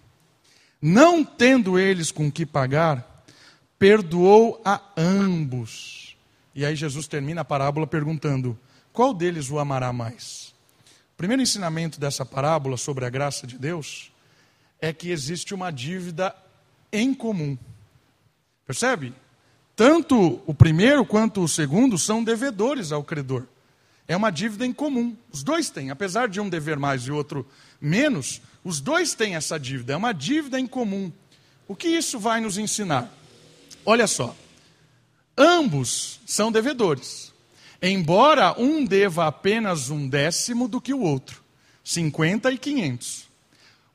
[0.82, 3.25] Não tendo eles com que pagar,
[3.77, 6.17] perdoou a ambos.
[6.53, 8.58] E aí Jesus termina a parábola perguntando:
[8.91, 10.53] qual deles o amará mais?
[11.13, 14.12] O primeiro ensinamento dessa parábola sobre a graça de Deus
[14.82, 16.36] é que existe uma dívida
[16.92, 17.58] em comum.
[18.65, 19.13] Percebe?
[19.76, 23.46] Tanto o primeiro quanto o segundo são devedores ao credor.
[24.08, 25.15] é uma dívida em comum.
[25.32, 27.48] Os dois têm, apesar de um dever mais e outro
[27.80, 31.12] menos, os dois têm essa dívida, é uma dívida em comum.
[31.68, 33.08] O que isso vai nos ensinar?
[33.86, 34.36] Olha só.
[35.38, 37.32] Ambos são devedores,
[37.82, 41.44] embora um deva apenas um décimo do que o outro,
[41.84, 43.29] 50 e 500.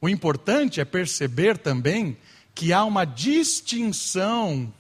[0.04, 2.18] O importante é perceber também
[2.54, 4.70] que há uma distinção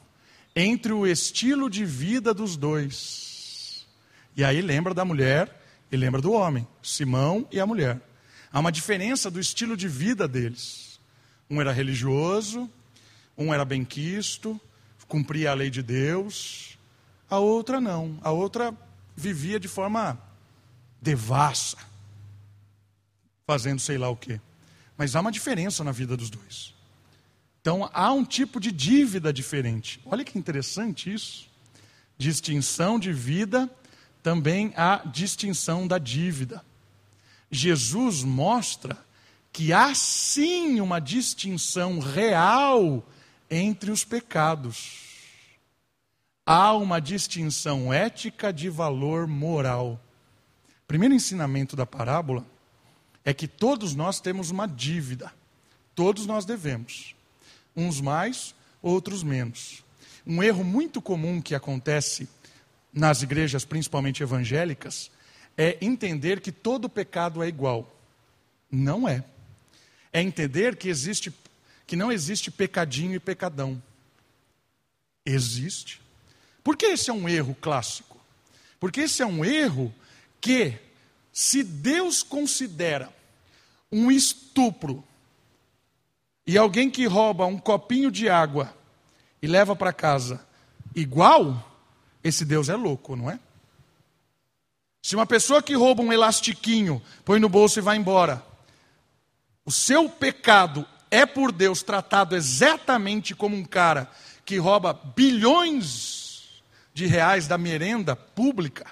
[0.54, 3.86] entre o estilo de vida dos dois.
[4.36, 8.02] E aí lembra da mulher e lembra do homem, Simão e a mulher.
[8.52, 11.00] Há uma diferença do estilo de vida deles.
[11.48, 12.70] Um era religioso,
[13.34, 14.60] um era benquisto,
[15.08, 16.78] cumpria a lei de Deus.
[17.30, 18.18] A outra não.
[18.20, 18.76] A outra
[19.16, 20.20] vivia de forma
[21.00, 21.78] devassa,
[23.46, 24.38] fazendo sei lá o quê.
[24.96, 26.74] Mas há uma diferença na vida dos dois.
[27.60, 30.00] Então há um tipo de dívida diferente.
[30.04, 31.48] Olha que interessante isso.
[32.16, 33.70] Distinção de vida,
[34.22, 36.64] também há distinção da dívida.
[37.50, 38.96] Jesus mostra
[39.52, 43.06] que há sim uma distinção real
[43.50, 45.00] entre os pecados.
[46.44, 50.00] Há uma distinção ética de valor moral.
[50.86, 52.44] Primeiro ensinamento da parábola
[53.24, 55.32] é que todos nós temos uma dívida.
[55.94, 57.14] Todos nós devemos
[57.76, 59.82] uns mais, outros menos.
[60.26, 62.28] Um erro muito comum que acontece
[62.92, 65.10] nas igrejas, principalmente evangélicas,
[65.56, 67.90] é entender que todo pecado é igual.
[68.70, 69.24] Não é.
[70.12, 71.32] É entender que existe
[71.86, 73.82] que não existe pecadinho e pecadão.
[75.26, 76.00] Existe.
[76.62, 78.18] Por que esse é um erro clássico?
[78.80, 79.94] Porque esse é um erro
[80.40, 80.78] que
[81.30, 83.12] se Deus considera
[83.94, 85.04] um estupro
[86.44, 88.74] e alguém que rouba um copinho de água
[89.40, 90.44] e leva para casa
[90.96, 91.72] igual,
[92.22, 93.38] esse Deus é louco, não é?
[95.00, 98.44] Se uma pessoa que rouba um elastiquinho, põe no bolso e vai embora,
[99.64, 104.10] o seu pecado é por Deus tratado exatamente como um cara
[104.44, 108.86] que rouba bilhões de reais da merenda pública,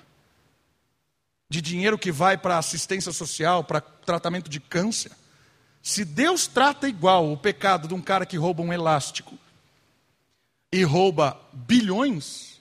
[1.53, 5.13] de dinheiro que vai para assistência social, para tratamento de câncer.
[5.83, 9.39] Se Deus trata igual o pecado de um cara que rouba um elástico
[10.73, 12.59] e rouba bilhões,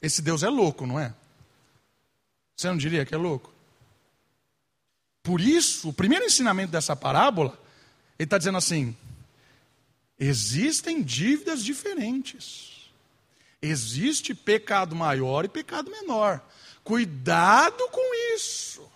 [0.00, 1.14] esse Deus é louco, não é?
[2.56, 3.52] Você não diria que é louco?
[5.22, 7.60] Por isso, o primeiro ensinamento dessa parábola,
[8.18, 8.96] ele está dizendo assim:
[10.18, 12.90] existem dívidas diferentes.
[13.60, 16.42] Existe pecado maior e pecado menor.
[16.84, 18.90] Cuidado com isso.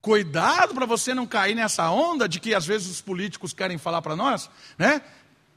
[0.00, 4.00] Cuidado para você não cair nessa onda de que às vezes os políticos querem falar
[4.00, 5.02] para nós, né?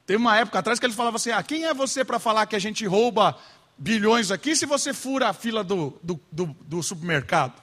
[0.05, 2.55] Teve uma época atrás que eles falavam assim: ah, quem é você para falar que
[2.55, 3.37] a gente rouba
[3.77, 7.61] bilhões aqui se você fura a fila do, do, do, do supermercado?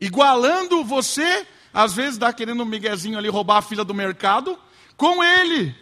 [0.00, 4.58] Igualando você, às vezes dá querendo um miguezinho ali roubar a fila do mercado
[4.96, 5.74] com ele.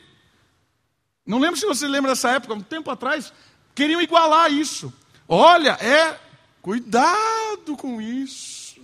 [1.26, 3.32] Não lembro se você lembra dessa época, um tempo atrás,
[3.74, 4.92] queriam igualar isso.
[5.28, 6.18] Olha, é
[6.62, 8.80] cuidado com isso.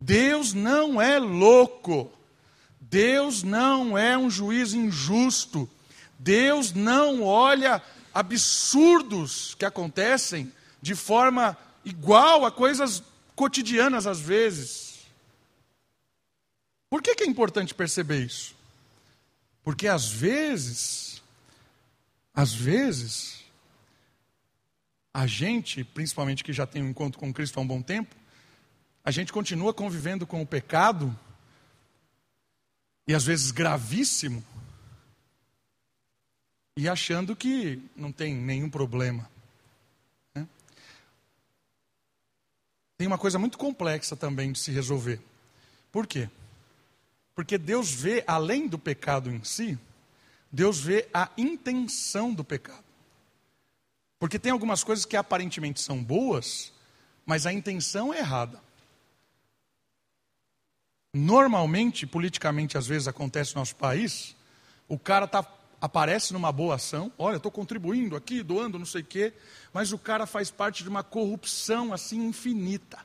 [0.00, 2.10] Deus não é louco.
[2.80, 5.68] Deus não é um juiz injusto.
[6.18, 13.02] Deus não olha absurdos que acontecem de forma igual a coisas
[13.36, 15.06] cotidianas às vezes.
[16.90, 18.56] Por que, que é importante perceber isso?
[19.62, 21.22] Porque às vezes,
[22.34, 23.37] às vezes,
[25.18, 28.14] a gente, principalmente que já tem um encontro com Cristo há um bom tempo,
[29.04, 31.18] a gente continua convivendo com o pecado,
[33.04, 34.44] e às vezes gravíssimo,
[36.76, 39.28] e achando que não tem nenhum problema.
[40.36, 40.46] Né?
[42.96, 45.20] Tem uma coisa muito complexa também de se resolver.
[45.90, 46.30] Por quê?
[47.34, 49.76] Porque Deus vê, além do pecado em si,
[50.52, 52.87] Deus vê a intenção do pecado.
[54.18, 56.72] Porque tem algumas coisas que aparentemente são boas,
[57.24, 58.60] mas a intenção é errada.
[61.14, 64.36] Normalmente, politicamente, às vezes acontece no nosso país,
[64.88, 65.46] o cara tá,
[65.80, 69.32] aparece numa boa ação, olha, estou contribuindo aqui, doando não sei o quê,
[69.72, 72.98] mas o cara faz parte de uma corrupção assim infinita.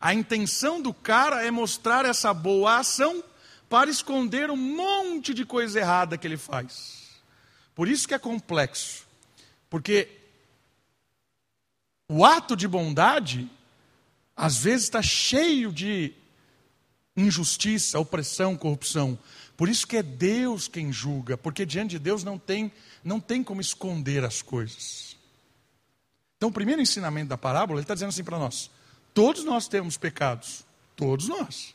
[0.00, 3.22] A intenção do cara é mostrar essa boa ação
[3.68, 7.20] para esconder um monte de coisa errada que ele faz.
[7.74, 9.06] Por isso que é complexo,
[9.68, 10.15] porque
[12.08, 13.50] o ato de bondade,
[14.36, 16.12] às vezes, está cheio de
[17.16, 19.18] injustiça, opressão, corrupção.
[19.56, 22.70] Por isso que é Deus quem julga, porque diante de Deus não tem,
[23.02, 25.16] não tem como esconder as coisas.
[26.36, 28.70] Então, o primeiro ensinamento da parábola, ele está dizendo assim para nós:
[29.14, 30.64] todos nós temos pecados,
[30.94, 31.74] todos nós.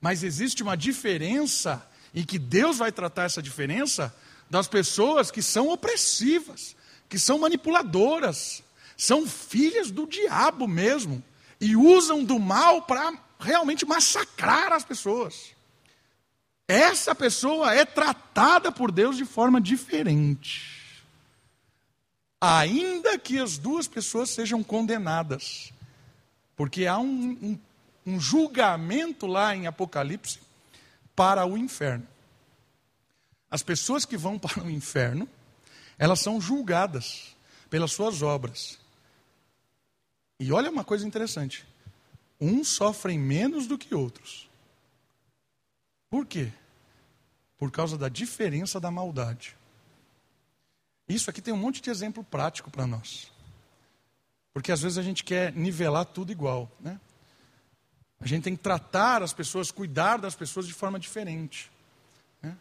[0.00, 4.14] Mas existe uma diferença, e que Deus vai tratar essa diferença
[4.50, 6.74] das pessoas que são opressivas,
[7.08, 8.62] que são manipuladoras,
[8.98, 11.22] são filhas do diabo mesmo,
[11.60, 15.54] e usam do mal para realmente massacrar as pessoas.
[16.66, 21.04] Essa pessoa é tratada por Deus de forma diferente.
[22.40, 25.72] Ainda que as duas pessoas sejam condenadas.
[26.54, 27.58] Porque há um, um,
[28.04, 30.40] um julgamento lá em Apocalipse
[31.16, 32.06] para o inferno.
[33.50, 35.28] As pessoas que vão para o inferno,
[35.98, 37.34] elas são julgadas
[37.70, 38.78] pelas suas obras.
[40.38, 41.66] E olha uma coisa interessante:
[42.40, 44.48] uns sofrem menos do que outros.
[46.10, 46.52] Por quê?
[47.58, 49.56] Por causa da diferença da maldade.
[51.08, 53.32] Isso aqui tem um monte de exemplo prático para nós.
[54.52, 57.00] Porque às vezes a gente quer nivelar tudo igual, né?
[58.20, 61.70] A gente tem que tratar as pessoas, cuidar das pessoas de forma diferente.
[62.42, 62.56] Né?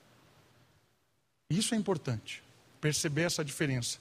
[1.50, 2.44] Isso é importante,
[2.80, 3.98] perceber essa diferença.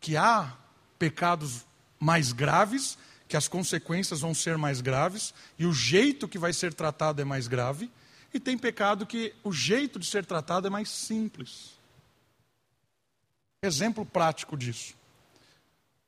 [0.00, 0.56] Que há
[0.98, 1.66] pecados
[1.98, 2.96] mais graves,
[3.28, 7.24] que as consequências vão ser mais graves, e o jeito que vai ser tratado é
[7.24, 7.90] mais grave,
[8.32, 11.78] e tem pecado que o jeito de ser tratado é mais simples.
[13.62, 14.94] Exemplo prático disso.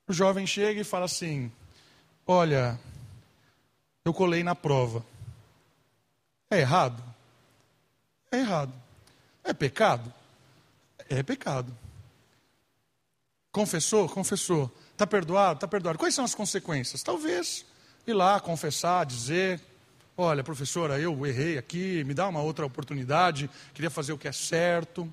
[0.07, 1.51] O jovem chega e fala assim:
[2.27, 2.79] Olha,
[4.05, 5.05] eu colei na prova.
[6.51, 7.03] É errado?
[8.31, 8.73] É errado.
[9.43, 10.13] É pecado?
[11.09, 11.77] É pecado.
[13.53, 14.09] Confessou?
[14.09, 14.71] Confessou.
[15.01, 15.55] Está perdoado?
[15.55, 15.99] Está perdoado.
[15.99, 17.03] Quais são as consequências?
[17.03, 17.65] Talvez
[18.07, 19.59] ir lá confessar, dizer:
[20.15, 24.33] Olha, professora, eu errei aqui, me dá uma outra oportunidade, queria fazer o que é
[24.33, 25.11] certo.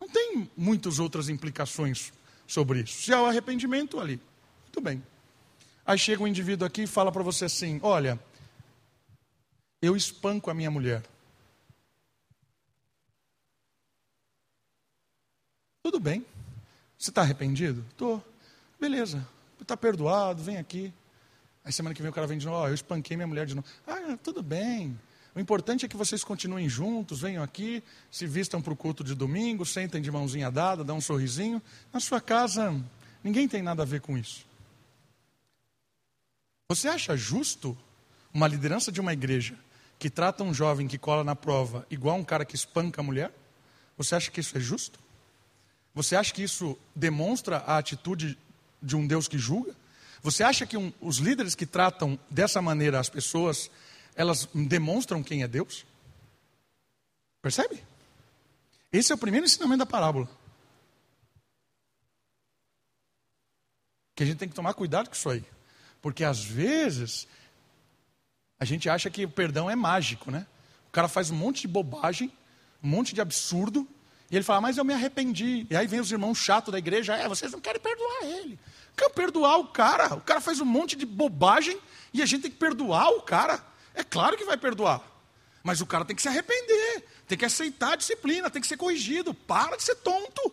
[0.00, 2.12] Não tem muitas outras implicações
[2.46, 3.02] sobre isso.
[3.02, 4.20] Se há o arrependimento ali,
[4.62, 5.02] muito bem.
[5.84, 8.20] Aí chega um indivíduo aqui e fala para você assim: Olha,
[9.82, 11.02] eu espanco a minha mulher.
[15.82, 16.24] Tudo bem.
[16.96, 17.84] Você está arrependido?
[17.90, 18.33] Estou.
[18.84, 19.26] Beleza.
[19.58, 20.92] Está perdoado, vem aqui.
[21.64, 23.54] Aí semana que vem o cara vem de novo, oh, eu espanquei minha mulher de
[23.54, 23.66] novo.
[23.86, 25.00] Ah, tudo bem.
[25.34, 29.14] O importante é que vocês continuem juntos, venham aqui, se vistam para o culto de
[29.14, 31.62] domingo, sentem de mãozinha dada, dão um sorrisinho.
[31.94, 32.78] Na sua casa,
[33.22, 34.44] ninguém tem nada a ver com isso.
[36.68, 37.74] Você acha justo
[38.34, 39.58] uma liderança de uma igreja
[39.98, 43.32] que trata um jovem que cola na prova igual um cara que espanca a mulher?
[43.96, 45.00] Você acha que isso é justo?
[45.94, 48.36] Você acha que isso demonstra a atitude
[48.84, 49.74] de um Deus que julga?
[50.22, 53.70] Você acha que um, os líderes que tratam dessa maneira as pessoas,
[54.14, 55.84] elas demonstram quem é Deus?
[57.42, 57.82] Percebe?
[58.92, 60.28] Esse é o primeiro ensinamento da parábola.
[64.14, 65.44] Que a gente tem que tomar cuidado com isso aí.
[66.00, 67.26] Porque às vezes
[68.58, 70.46] a gente acha que o perdão é mágico, né?
[70.88, 72.32] O cara faz um monte de bobagem,
[72.82, 73.86] um monte de absurdo,
[74.30, 75.66] e ele fala, mas eu me arrependi.
[75.70, 78.58] E aí vem os irmãos chatos da igreja, é, vocês não querem perdoar ele.
[78.96, 80.14] Quer perdoar o cara.
[80.14, 81.78] O cara faz um monte de bobagem
[82.12, 83.64] e a gente tem que perdoar o cara.
[83.94, 85.02] É claro que vai perdoar.
[85.62, 88.76] Mas o cara tem que se arrepender, tem que aceitar a disciplina, tem que ser
[88.76, 89.32] corrigido.
[89.32, 90.52] Para de ser tonto.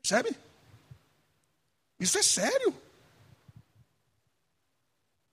[0.00, 0.36] Percebe?
[1.98, 2.74] Isso é sério.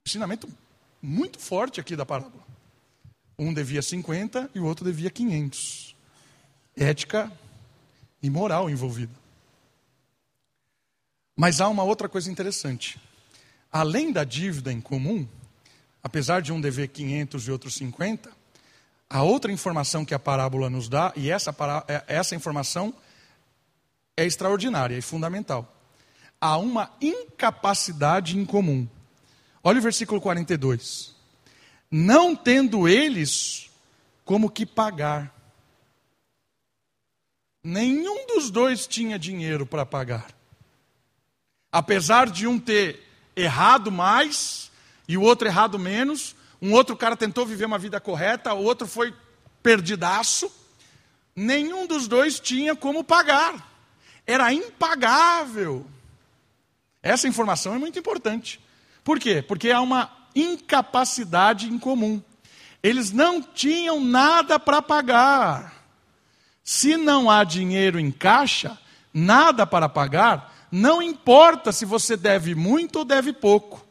[0.06, 0.50] Ensinamento
[1.02, 2.46] muito forte aqui da parábola.
[3.38, 5.97] Um devia 50 e o outro devia 500.
[6.78, 7.32] Ética
[8.22, 9.14] e moral envolvida.
[11.36, 13.00] Mas há uma outra coisa interessante.
[13.72, 15.28] Além da dívida em comum,
[16.02, 18.32] apesar de um dever 500 e outro 50,
[19.10, 21.56] a outra informação que a parábola nos dá, e essa,
[21.88, 22.94] é, essa informação
[24.16, 25.74] é extraordinária e fundamental.
[26.40, 28.88] Há uma incapacidade em comum.
[29.64, 31.16] Olha o versículo 42.
[31.90, 33.70] Não tendo eles
[34.26, 35.34] como que pagar.
[37.70, 40.28] Nenhum dos dois tinha dinheiro para pagar.
[41.70, 43.06] Apesar de um ter
[43.36, 44.72] errado mais
[45.06, 48.88] e o outro errado menos, um outro cara tentou viver uma vida correta, o outro
[48.88, 49.14] foi
[49.62, 50.50] perdidaço,
[51.36, 53.70] nenhum dos dois tinha como pagar.
[54.26, 55.86] Era impagável.
[57.04, 58.62] Essa informação é muito importante.
[59.04, 59.42] Por quê?
[59.42, 62.24] Porque há uma incapacidade em comum.
[62.82, 65.77] Eles não tinham nada para pagar.
[66.68, 68.78] Se não há dinheiro em caixa,
[69.14, 73.88] nada para pagar, não importa se você deve muito ou deve pouco.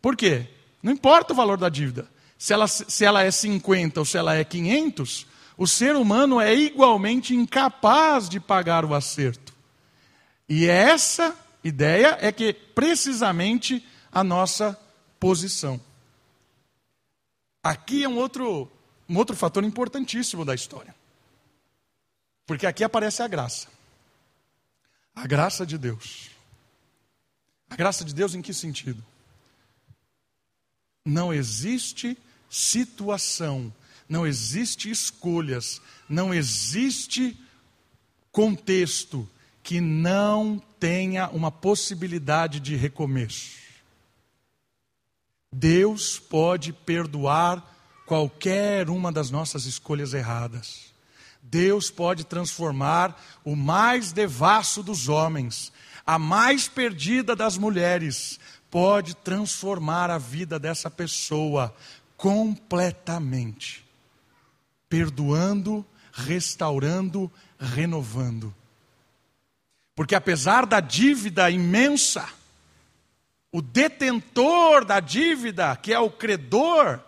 [0.00, 0.46] Por quê?
[0.80, 2.08] Não importa o valor da dívida.
[2.38, 5.26] Se ela, se ela é 50 ou se ela é 500,
[5.58, 9.52] o ser humano é igualmente incapaz de pagar o acerto.
[10.48, 14.78] E essa ideia é que precisamente a nossa
[15.18, 15.80] posição.
[17.64, 18.70] Aqui é um outro,
[19.08, 21.01] um outro fator importantíssimo da história.
[22.52, 23.66] Porque aqui aparece a graça.
[25.16, 26.28] A graça de Deus.
[27.70, 29.02] A graça de Deus em que sentido?
[31.02, 32.14] Não existe
[32.50, 33.72] situação,
[34.06, 37.40] não existe escolhas, não existe
[38.30, 39.26] contexto
[39.62, 43.56] que não tenha uma possibilidade de recomeço.
[45.50, 47.66] Deus pode perdoar
[48.04, 50.91] qualquer uma das nossas escolhas erradas.
[51.42, 55.72] Deus pode transformar o mais devasso dos homens,
[56.06, 58.38] a mais perdida das mulheres,
[58.70, 61.74] pode transformar a vida dessa pessoa
[62.16, 63.84] completamente,
[64.88, 68.54] perdoando, restaurando, renovando.
[69.94, 72.26] Porque apesar da dívida imensa,
[73.50, 77.00] o detentor da dívida, que é o credor,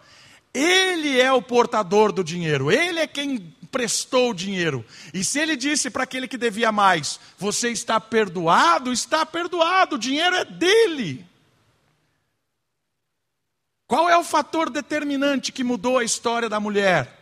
[0.53, 4.85] ele é o portador do dinheiro, ele é quem prestou o dinheiro.
[5.12, 9.99] E se ele disse para aquele que devia mais: Você está perdoado, está perdoado, o
[9.99, 11.27] dinheiro é dele.
[13.89, 17.20] Qual é o fator determinante que mudou a história da mulher?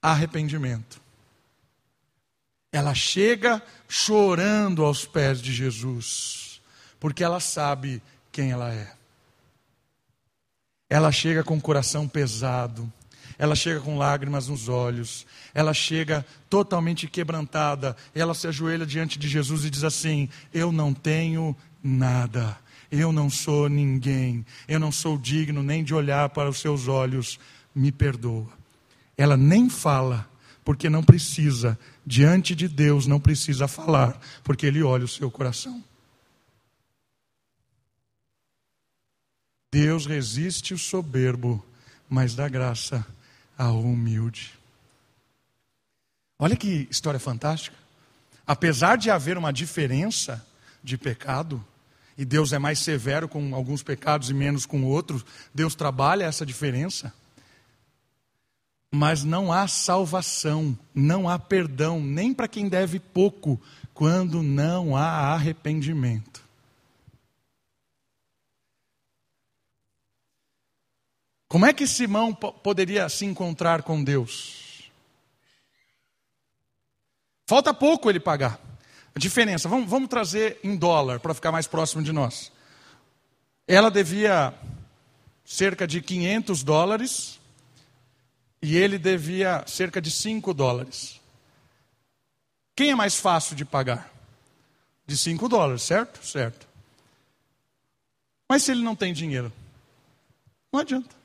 [0.00, 0.98] Arrependimento.
[2.72, 6.60] Ela chega chorando aos pés de Jesus,
[6.98, 8.02] porque ela sabe
[8.32, 8.94] quem ela é.
[10.88, 12.90] Ela chega com o coração pesado,
[13.38, 15.24] ela chega com lágrimas nos olhos,
[15.54, 20.92] ela chega totalmente quebrantada, ela se ajoelha diante de Jesus e diz assim: Eu não
[20.92, 22.58] tenho nada,
[22.90, 27.38] eu não sou ninguém, eu não sou digno nem de olhar para os seus olhos,
[27.72, 28.48] me perdoa.
[29.16, 30.28] Ela nem fala,
[30.64, 35.82] porque não precisa, diante de Deus não precisa falar, porque Ele olha o seu coração.
[39.70, 41.64] Deus resiste o soberbo,
[42.08, 43.06] mas dá graça
[43.58, 44.54] ao humilde.
[46.38, 47.76] Olha que história fantástica.
[48.46, 50.46] Apesar de haver uma diferença
[50.82, 51.62] de pecado,
[52.16, 56.46] e Deus é mais severo com alguns pecados e menos com outros, Deus trabalha essa
[56.46, 57.12] diferença.
[58.90, 63.60] Mas não há salvação, não há perdão, nem para quem deve pouco,
[63.92, 66.47] quando não há arrependimento.
[71.48, 74.90] Como é que Simão poderia se encontrar com Deus?
[77.46, 78.60] Falta pouco ele pagar.
[79.14, 82.52] A diferença, vamos, vamos trazer em dólar para ficar mais próximo de nós.
[83.66, 84.52] Ela devia
[85.44, 87.40] cerca de 500 dólares
[88.60, 91.18] e ele devia cerca de 5 dólares.
[92.76, 94.12] Quem é mais fácil de pagar?
[95.06, 96.24] De 5 dólares, certo?
[96.24, 96.68] Certo.
[98.46, 99.50] Mas se ele não tem dinheiro?
[100.70, 101.17] Não adianta.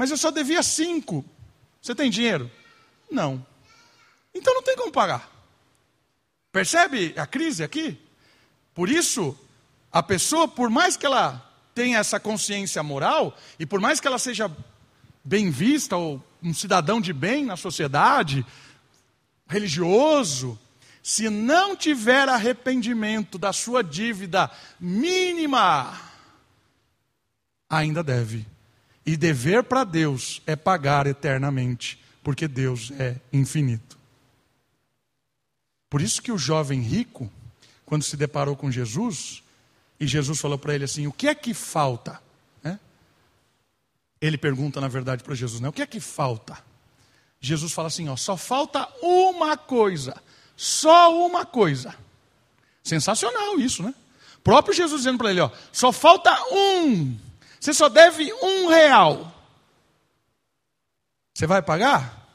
[0.00, 1.22] Mas eu só devia 5.
[1.82, 2.50] Você tem dinheiro?
[3.10, 3.46] Não.
[4.34, 5.30] Então não tem como pagar.
[6.50, 8.00] Percebe a crise aqui?
[8.74, 9.38] Por isso,
[9.92, 14.18] a pessoa, por mais que ela tenha essa consciência moral, e por mais que ela
[14.18, 14.50] seja
[15.22, 18.42] bem vista, ou um cidadão de bem na sociedade,
[19.46, 20.58] religioso,
[21.02, 26.00] se não tiver arrependimento da sua dívida mínima,
[27.68, 28.46] ainda deve.
[29.04, 33.98] E dever para Deus é pagar eternamente, porque Deus é infinito.
[35.88, 37.30] Por isso que o jovem rico,
[37.84, 39.42] quando se deparou com Jesus,
[39.98, 42.22] e Jesus falou para ele assim: O que é que falta?
[42.62, 42.78] Né?
[44.20, 45.68] Ele pergunta, na verdade, para Jesus: né?
[45.68, 46.56] O que é que falta?
[47.40, 50.16] Jesus fala assim: ó, Só falta uma coisa.
[50.56, 51.94] Só uma coisa.
[52.84, 53.94] Sensacional isso, né?
[54.36, 57.18] O próprio Jesus dizendo para ele: ó, Só falta um.
[57.60, 59.30] Você só deve um real.
[61.34, 62.26] Você vai pagar?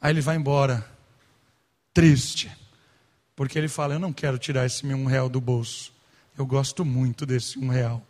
[0.00, 0.84] Aí ele vai embora,
[1.94, 2.50] triste.
[3.36, 5.92] Porque ele fala: Eu não quero tirar esse meu um real do bolso.
[6.36, 8.02] Eu gosto muito desse um real.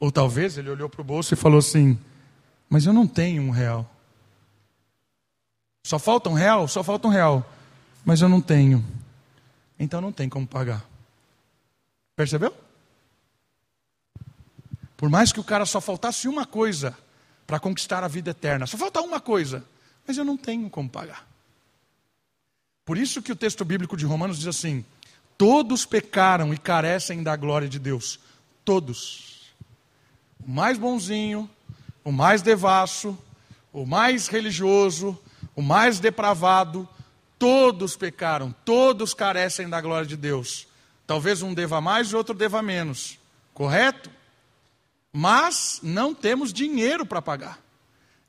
[0.00, 1.96] Ou talvez ele olhou para o bolso e falou assim:
[2.68, 3.88] Mas eu não tenho um real.
[5.84, 6.66] Só falta um real?
[6.66, 7.48] Só falta um real.
[8.04, 8.84] Mas eu não tenho.
[9.78, 10.84] Então não tem como pagar.
[12.16, 12.54] Percebeu?
[15.00, 16.94] Por mais que o cara só faltasse uma coisa
[17.46, 19.64] para conquistar a vida eterna, só falta uma coisa,
[20.06, 21.26] mas eu não tenho como pagar.
[22.84, 24.84] Por isso que o texto bíblico de Romanos diz assim:
[25.38, 28.20] todos pecaram e carecem da glória de Deus.
[28.62, 29.54] Todos.
[30.38, 31.48] O mais bonzinho,
[32.04, 33.18] o mais devasso,
[33.72, 35.18] o mais religioso,
[35.56, 36.86] o mais depravado,
[37.38, 40.68] todos pecaram, todos carecem da glória de Deus.
[41.06, 43.18] Talvez um deva mais e outro deva menos.
[43.54, 44.19] Correto?
[45.12, 47.58] Mas não temos dinheiro para pagar.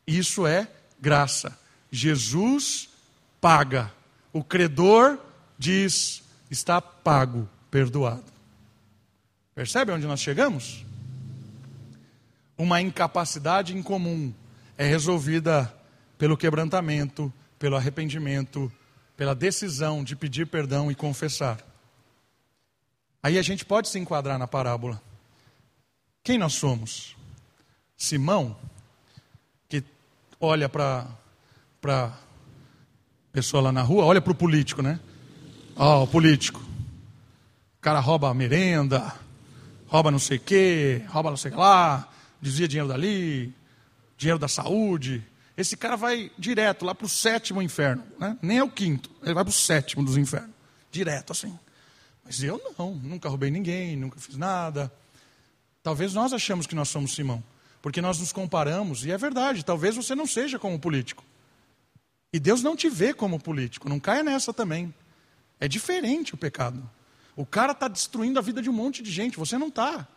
[0.05, 0.67] Isso é
[0.99, 1.57] graça.
[1.91, 2.89] Jesus
[3.39, 3.91] paga.
[4.33, 5.17] O credor
[5.57, 8.23] diz: está pago, perdoado.
[9.53, 10.85] Percebe onde nós chegamos?
[12.57, 14.33] Uma incapacidade incomum
[14.77, 15.73] é resolvida
[16.17, 18.71] pelo quebrantamento, pelo arrependimento,
[19.17, 21.59] pela decisão de pedir perdão e confessar.
[23.21, 25.01] Aí a gente pode se enquadrar na parábola.
[26.23, 27.15] Quem nós somos?
[27.97, 28.55] Simão,
[29.67, 29.83] que
[30.39, 31.07] olha para
[31.83, 32.11] a
[33.31, 34.99] pessoa lá na rua, olha para o político, né?
[35.75, 36.59] Ó, oh, o político.
[36.59, 39.15] O cara rouba a merenda,
[39.87, 42.07] rouba não sei o quê, rouba não sei lá,
[42.39, 43.51] desvia dinheiro dali,
[44.15, 45.23] dinheiro da saúde.
[45.57, 48.37] Esse cara vai direto lá para o sétimo inferno, né?
[48.43, 50.51] nem é o quinto, ele vai para o sétimo dos infernos,
[50.91, 51.57] direto assim.
[52.23, 54.91] Mas eu não, nunca roubei ninguém, nunca fiz nada.
[55.83, 57.43] Talvez nós achamos que nós somos Simão,
[57.81, 61.23] porque nós nos comparamos, e é verdade, talvez você não seja como político.
[62.33, 64.93] E Deus não te vê como político, não caia nessa também.
[65.59, 66.87] É diferente o pecado.
[67.35, 70.07] O cara está destruindo a vida de um monte de gente, você não está.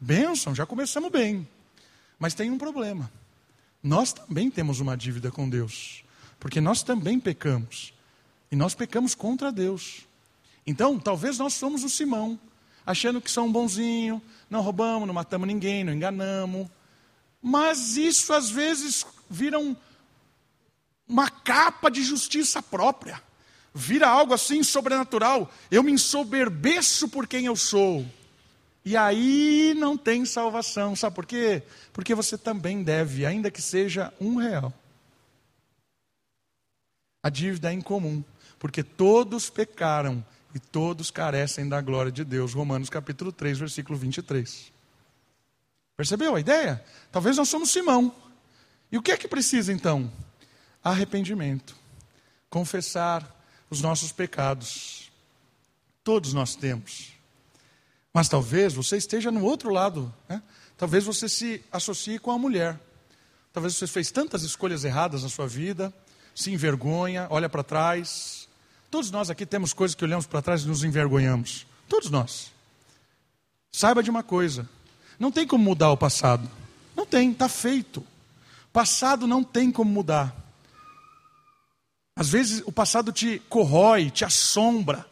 [0.00, 1.48] Bênção, já começamos bem.
[2.18, 3.10] Mas tem um problema.
[3.82, 6.04] Nós também temos uma dívida com Deus,
[6.38, 7.92] porque nós também pecamos.
[8.50, 10.06] E nós pecamos contra Deus.
[10.66, 12.38] Então, talvez nós somos o Simão,
[12.86, 14.20] achando que são bonzinho,
[14.50, 16.68] não roubamos, não matamos ninguém, não enganamos.
[17.40, 19.76] Mas isso às vezes vira um,
[21.08, 23.22] uma capa de justiça própria.
[23.74, 25.52] Vira algo assim sobrenatural.
[25.70, 28.06] Eu me ensoberbeço por quem eu sou.
[28.84, 30.94] E aí não tem salvação.
[30.94, 31.62] Sabe por quê?
[31.92, 34.72] Porque você também deve, ainda que seja um real.
[37.22, 38.22] A dívida é incomum,
[38.58, 40.24] porque todos pecaram
[40.54, 42.54] e todos carecem da glória de Deus.
[42.54, 44.72] Romanos capítulo 3, versículo 23.
[45.96, 46.84] Percebeu a ideia?
[47.10, 48.14] Talvez nós somos Simão.
[48.90, 50.10] E o que é que precisa então?
[50.82, 51.74] Arrependimento.
[52.48, 53.28] Confessar
[53.68, 55.10] os nossos pecados.
[56.04, 57.12] Todos nós temos.
[58.12, 60.14] Mas talvez você esteja no outro lado.
[60.28, 60.40] Né?
[60.76, 62.78] Talvez você se associe com a mulher.
[63.52, 65.94] Talvez você fez tantas escolhas erradas na sua vida,
[66.34, 68.43] se envergonha, olha para trás.
[68.94, 71.66] Todos nós aqui temos coisas que olhamos para trás e nos envergonhamos.
[71.88, 72.52] Todos nós.
[73.72, 74.70] Saiba de uma coisa:
[75.18, 76.48] não tem como mudar o passado.
[76.94, 78.06] Não tem, está feito.
[78.72, 80.32] Passado não tem como mudar.
[82.14, 85.04] Às vezes o passado te corrói, te assombra.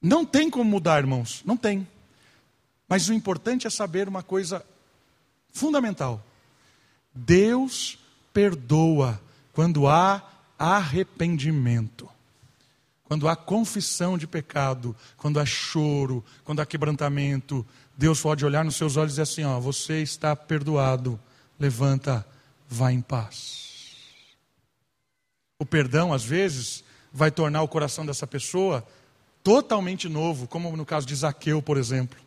[0.00, 1.84] Não tem como mudar, irmãos, não tem.
[2.88, 4.64] Mas o importante é saber uma coisa
[5.52, 6.24] fundamental:
[7.12, 7.98] Deus
[8.32, 9.20] perdoa
[9.52, 10.22] quando há
[10.56, 12.11] arrependimento.
[13.12, 17.62] Quando há confissão de pecado, quando há choro, quando há quebrantamento,
[17.94, 21.20] Deus pode olhar nos seus olhos e dizer assim: ó, você está perdoado,
[21.60, 22.26] levanta,
[22.66, 23.96] vá em paz.
[25.58, 26.82] O perdão, às vezes,
[27.12, 28.82] vai tornar o coração dessa pessoa
[29.44, 32.18] totalmente novo, como no caso de Zaqueu, por exemplo.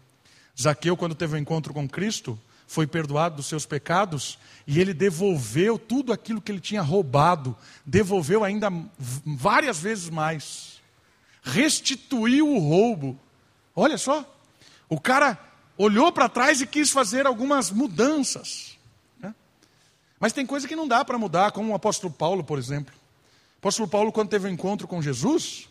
[0.55, 5.79] Zaqueu, quando teve um encontro com Cristo, foi perdoado dos seus pecados e ele devolveu
[5.79, 8.71] tudo aquilo que ele tinha roubado, devolveu ainda
[9.25, 10.74] várias vezes mais.
[11.45, 13.17] Restituiu o roubo.
[13.75, 14.25] Olha só,
[14.89, 15.39] o cara
[15.77, 18.77] olhou para trás e quis fazer algumas mudanças.
[19.19, 19.33] Né?
[20.19, 22.93] Mas tem coisa que não dá para mudar, como o apóstolo Paulo, por exemplo.
[23.55, 25.69] O apóstolo Paulo, quando teve um encontro com Jesus,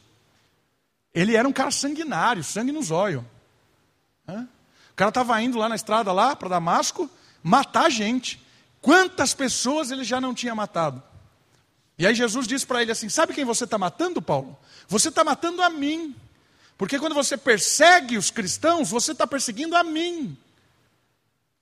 [1.13, 3.25] ele era um cara sanguinário, sangue nos olhos.
[4.29, 7.11] O cara estava indo lá na estrada lá para Damasco
[7.43, 8.41] matar gente.
[8.81, 11.03] Quantas pessoas ele já não tinha matado?
[11.99, 14.57] E aí Jesus disse para ele assim: Sabe quem você está matando, Paulo?
[14.89, 16.15] Você está matando a mim.
[16.77, 20.37] Porque quando você persegue os cristãos, você está perseguindo a mim.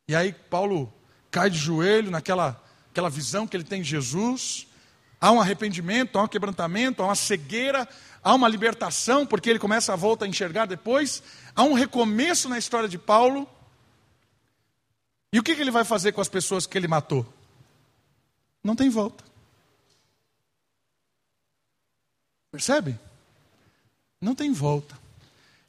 [0.09, 0.93] E aí Paulo
[1.31, 2.61] cai de joelho naquela
[2.91, 4.67] aquela visão que ele tem de Jesus.
[5.21, 7.89] Há um arrependimento, há um quebrantamento, há uma cegueira,
[8.23, 11.23] há uma libertação, porque ele começa a volta a enxergar depois,
[11.55, 13.49] há um recomeço na história de Paulo.
[15.33, 17.27] E o que ele vai fazer com as pessoas que ele matou?
[18.63, 19.32] Não tem volta.
[22.53, 23.01] Percebe?
[24.21, 24.97] Não tem volta.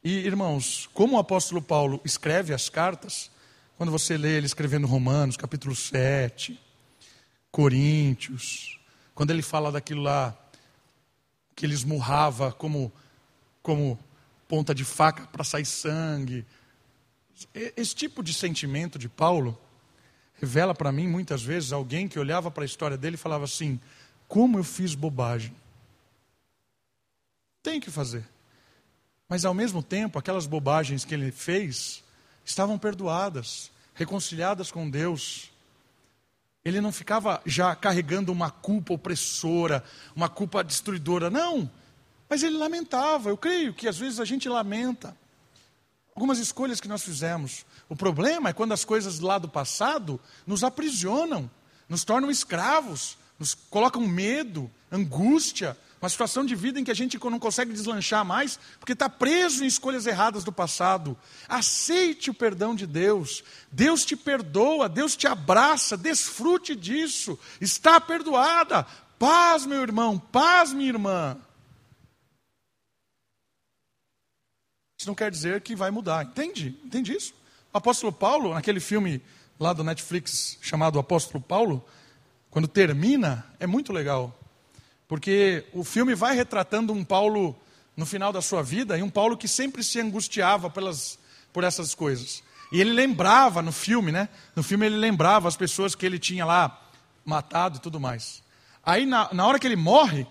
[0.03, 3.31] E, irmãos, como o apóstolo Paulo escreve as cartas,
[3.77, 6.59] quando você lê ele escrevendo Romanos, capítulo 7,
[7.49, 8.77] Coríntios,
[9.15, 10.37] quando ele fala daquilo lá
[11.55, 12.91] que ele esmurrava como,
[13.61, 13.97] como
[14.45, 16.45] ponta de faca para sair sangue.
[17.53, 19.57] Esse tipo de sentimento de Paulo
[20.33, 23.79] revela para mim muitas vezes alguém que olhava para a história dele e falava assim:
[24.27, 25.62] como eu fiz bobagem.
[27.63, 28.25] Tem que fazer.
[29.27, 32.03] Mas ao mesmo tempo, aquelas bobagens que ele fez
[32.45, 35.49] estavam perdoadas, reconciliadas com Deus.
[36.63, 39.83] Ele não ficava já carregando uma culpa opressora,
[40.13, 41.71] uma culpa destruidora, não.
[42.29, 43.29] Mas ele lamentava.
[43.29, 45.15] Eu creio que às vezes a gente lamenta
[46.13, 47.65] algumas escolhas que nós fizemos.
[47.87, 51.49] O problema é quando as coisas lá do passado nos aprisionam,
[51.87, 57.17] nos tornam escravos, nos colocam medo, angústia, uma situação de vida em que a gente
[57.17, 61.17] não consegue deslanchar mais, porque está preso em escolhas erradas do passado.
[61.47, 63.41] Aceite o perdão de Deus.
[63.71, 67.39] Deus te perdoa, Deus te abraça, desfrute disso.
[67.61, 68.83] Está perdoada.
[69.17, 71.37] Paz, meu irmão, paz, minha irmã.
[74.99, 76.25] Isso não quer dizer que vai mudar.
[76.25, 76.77] Entende?
[76.83, 77.33] Entende isso?
[77.73, 79.21] O apóstolo Paulo, naquele filme
[79.57, 81.81] lá do Netflix chamado Apóstolo Paulo,
[82.51, 84.37] quando termina, é muito legal.
[85.13, 87.55] Porque o filme vai retratando um Paulo
[87.95, 91.19] no final da sua vida, e um Paulo que sempre se angustiava pelas,
[91.53, 92.41] por essas coisas.
[92.71, 94.27] E ele lembrava no filme, né?
[94.55, 96.89] No filme ele lembrava as pessoas que ele tinha lá
[97.23, 98.41] matado e tudo mais.
[98.83, 100.25] Aí na, na hora que ele morre,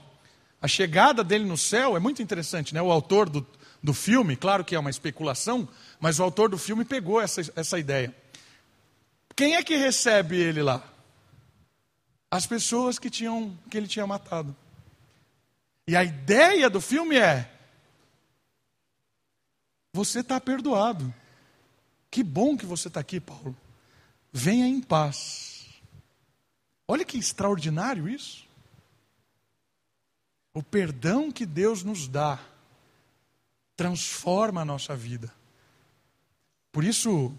[0.61, 2.83] a chegada dele no céu é muito interessante, né?
[2.83, 3.47] O autor do,
[3.80, 5.68] do filme, claro que é uma especulação,
[6.01, 8.12] mas o autor do filme pegou essa, essa ideia.
[9.37, 10.83] Quem é que recebe ele lá?
[12.28, 14.57] As pessoas que, tinham, que ele tinha matado.
[15.93, 17.53] E a ideia do filme é:
[19.93, 21.12] você está perdoado.
[22.11, 23.55] Que bom que você está aqui, Paulo.
[24.32, 25.68] Venha em paz.
[26.88, 28.49] Olha que extraordinário isso.
[30.55, 32.40] O perdão que Deus nos dá
[33.76, 35.30] transforma a nossa vida.
[36.72, 37.30] Por isso,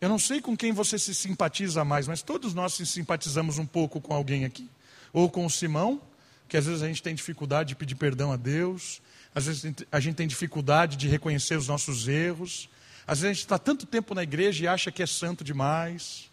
[0.00, 3.66] eu não sei com quem você se simpatiza mais, mas todos nós se simpatizamos um
[3.66, 4.68] pouco com alguém aqui.
[5.12, 6.02] Ou com o Simão,
[6.52, 9.00] que às vezes a gente tem dificuldade de pedir perdão a Deus,
[9.34, 12.68] às vezes a gente tem dificuldade de reconhecer os nossos erros,
[13.06, 16.30] às vezes a gente está tanto tempo na igreja e acha que é santo demais.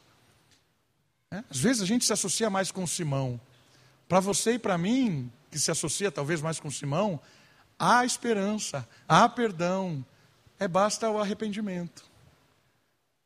[1.31, 1.41] É?
[1.49, 3.39] Às vezes a gente se associa mais com Simão.
[4.09, 7.17] Para você e para mim, que se associa talvez mais com Simão,
[7.79, 10.05] há esperança, há perdão,
[10.59, 12.03] é basta o arrependimento.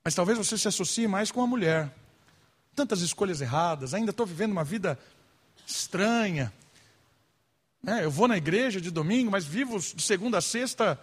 [0.06, 1.92] Mas talvez você se associe mais com a mulher.
[2.76, 5.00] Tantas escolhas erradas, ainda estou vivendo uma vida
[5.66, 6.54] estranha,
[7.84, 8.06] né?
[8.06, 10.98] Eu vou na igreja de domingo, mas vivo de segunda a sexta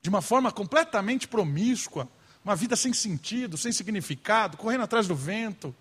[0.00, 2.08] de uma forma completamente promíscua,
[2.44, 5.74] uma vida sem sentido, sem significado, correndo atrás do vento.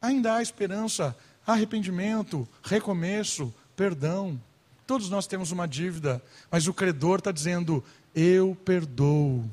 [0.00, 4.40] Ainda há esperança, arrependimento, recomeço, perdão.
[4.86, 7.82] Todos nós temos uma dívida, mas o credor está dizendo:
[8.14, 9.44] Eu perdoo,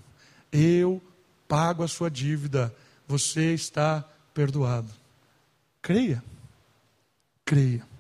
[0.52, 1.02] eu
[1.48, 2.76] pago a sua dívida,
[3.08, 4.04] você está
[4.34, 4.92] perdoado.
[5.82, 6.24] Creia,
[7.44, 7.95] creia.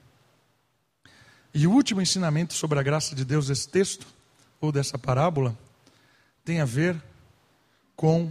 [1.57, 4.05] E o último ensinamento sobre a graça de Deus desse texto,
[4.59, 5.57] ou dessa parábola,
[6.43, 7.01] tem a ver
[7.95, 8.29] com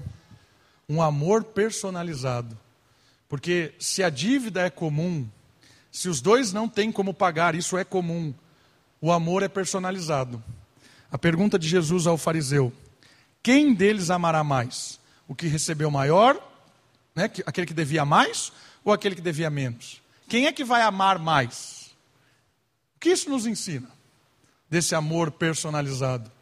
[0.86, 2.54] um amor personalizado.
[3.26, 5.26] Porque se a dívida é comum,
[5.90, 8.34] se os dois não têm como pagar, isso é comum,
[9.00, 10.44] o amor é personalizado.
[11.10, 12.70] A pergunta de Jesus ao fariseu:
[13.42, 15.00] quem deles amará mais?
[15.26, 16.38] O que recebeu maior,
[17.16, 18.52] né, aquele que devia mais,
[18.84, 20.02] ou aquele que devia menos?
[20.28, 21.73] Quem é que vai amar mais?
[23.04, 23.90] Que isso nos ensina?
[24.70, 26.32] Desse amor personalizado.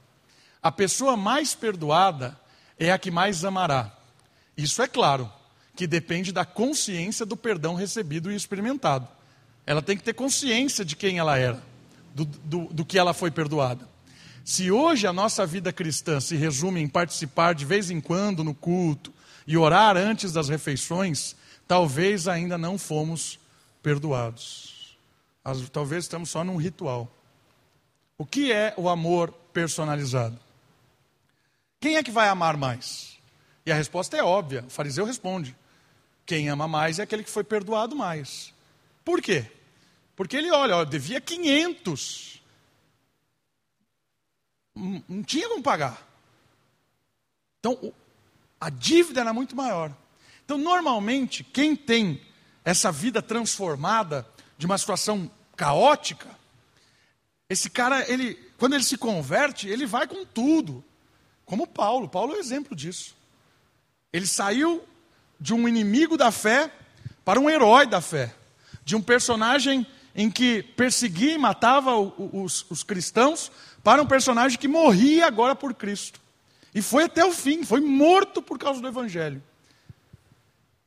[0.62, 2.38] A pessoa mais perdoada
[2.78, 3.90] é a que mais amará.
[4.56, 5.28] Isso é claro,
[5.74, 9.08] que depende da consciência do perdão recebido e experimentado.
[9.66, 11.60] Ela tem que ter consciência de quem ela era,
[12.14, 13.88] do, do, do que ela foi perdoada.
[14.44, 18.54] Se hoje a nossa vida cristã se resume em participar de vez em quando no
[18.54, 19.12] culto
[19.48, 21.34] e orar antes das refeições,
[21.66, 23.36] talvez ainda não fomos
[23.82, 24.71] perdoados.
[25.72, 27.10] Talvez estamos só num ritual.
[28.16, 30.38] O que é o amor personalizado?
[31.80, 33.18] Quem é que vai amar mais?
[33.66, 34.64] E a resposta é óbvia.
[34.66, 35.56] O fariseu responde:
[36.24, 38.54] quem ama mais é aquele que foi perdoado mais.
[39.04, 39.50] Por quê?
[40.14, 42.40] Porque ele olha, ó, devia 500.
[44.74, 46.06] Não, não tinha como pagar.
[47.58, 47.92] Então,
[48.60, 49.92] a dívida era muito maior.
[50.44, 52.20] Então, normalmente, quem tem
[52.64, 54.26] essa vida transformada,
[54.62, 56.28] de uma situação caótica,
[57.50, 60.84] esse cara, ele, quando ele se converte, ele vai com tudo.
[61.44, 62.08] Como Paulo.
[62.08, 63.16] Paulo é um exemplo disso.
[64.12, 64.80] Ele saiu
[65.40, 66.70] de um inimigo da fé
[67.24, 68.32] para um herói da fé.
[68.84, 69.84] De um personagem
[70.14, 73.50] em que perseguia e matava os, os cristãos
[73.82, 76.20] para um personagem que morria agora por Cristo.
[76.72, 79.42] E foi até o fim, foi morto por causa do Evangelho.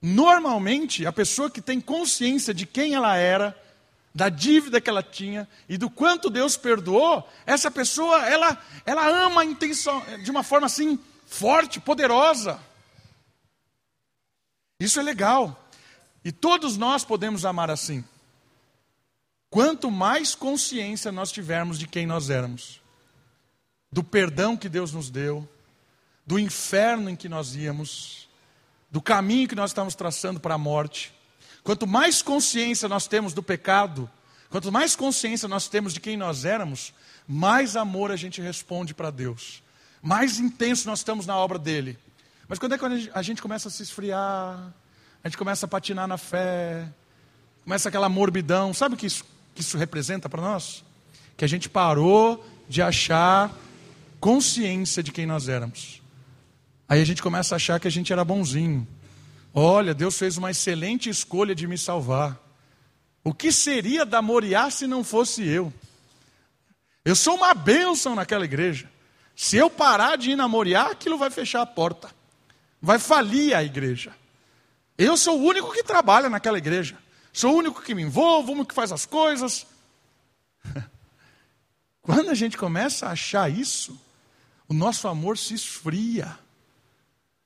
[0.01, 3.64] Normalmente, a pessoa que tem consciência de quem ela era,
[4.15, 9.43] da dívida que ela tinha e do quanto Deus perdoou, essa pessoa, ela, ela ama
[9.43, 12.57] intenção, de uma forma assim, forte, poderosa.
[14.79, 15.69] Isso é legal.
[16.23, 18.05] E todos nós podemos amar assim.
[19.49, 22.81] Quanto mais consciência nós tivermos de quem nós éramos,
[23.91, 25.47] do perdão que Deus nos deu,
[26.25, 28.29] do inferno em que nós íamos,
[28.89, 31.13] do caminho que nós estamos traçando para a morte,
[31.65, 34.07] Quanto mais consciência nós temos do pecado,
[34.51, 36.93] quanto mais consciência nós temos de quem nós éramos,
[37.27, 39.63] mais amor a gente responde para Deus.
[39.99, 41.97] Mais intenso nós estamos na obra dele.
[42.47, 44.71] Mas quando é que a gente começa a se esfriar,
[45.23, 46.87] a gente começa a patinar na fé,
[47.63, 50.83] começa aquela morbidão, sabe o que isso, que isso representa para nós?
[51.35, 53.51] Que a gente parou de achar
[54.19, 55.99] consciência de quem nós éramos.
[56.87, 58.87] Aí a gente começa a achar que a gente era bonzinho,
[59.57, 62.37] Olha, Deus fez uma excelente escolha de me salvar.
[63.23, 65.73] O que seria da Moriá se não fosse eu?
[67.05, 68.91] Eu sou uma bênção naquela igreja.
[69.33, 72.13] Se eu parar de ir na Moriá, aquilo vai fechar a porta.
[72.81, 74.13] Vai falir a igreja.
[74.97, 76.97] Eu sou o único que trabalha naquela igreja.
[77.31, 79.65] Sou o único que me envolvo, o único que faz as coisas.
[82.01, 83.97] Quando a gente começa a achar isso,
[84.67, 86.37] o nosso amor se esfria.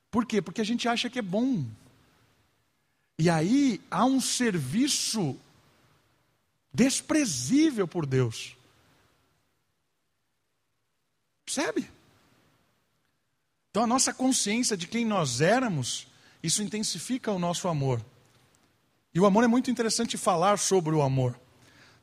[0.09, 0.41] Por quê?
[0.41, 1.65] Porque a gente acha que é bom.
[3.19, 5.37] E aí há um serviço
[6.73, 8.55] desprezível por Deus.
[11.43, 11.91] Percebe?
[13.69, 16.07] Então a nossa consciência de quem nós éramos,
[16.41, 18.01] isso intensifica o nosso amor.
[19.13, 21.37] E o amor é muito interessante falar sobre o amor.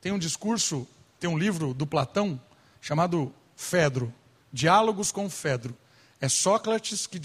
[0.02, 0.86] Tem um discurso,
[1.18, 2.38] tem um livro do Platão
[2.78, 4.12] chamado Fedro,
[4.52, 5.74] Diálogos com Fedro.
[6.20, 7.18] É Sócrates que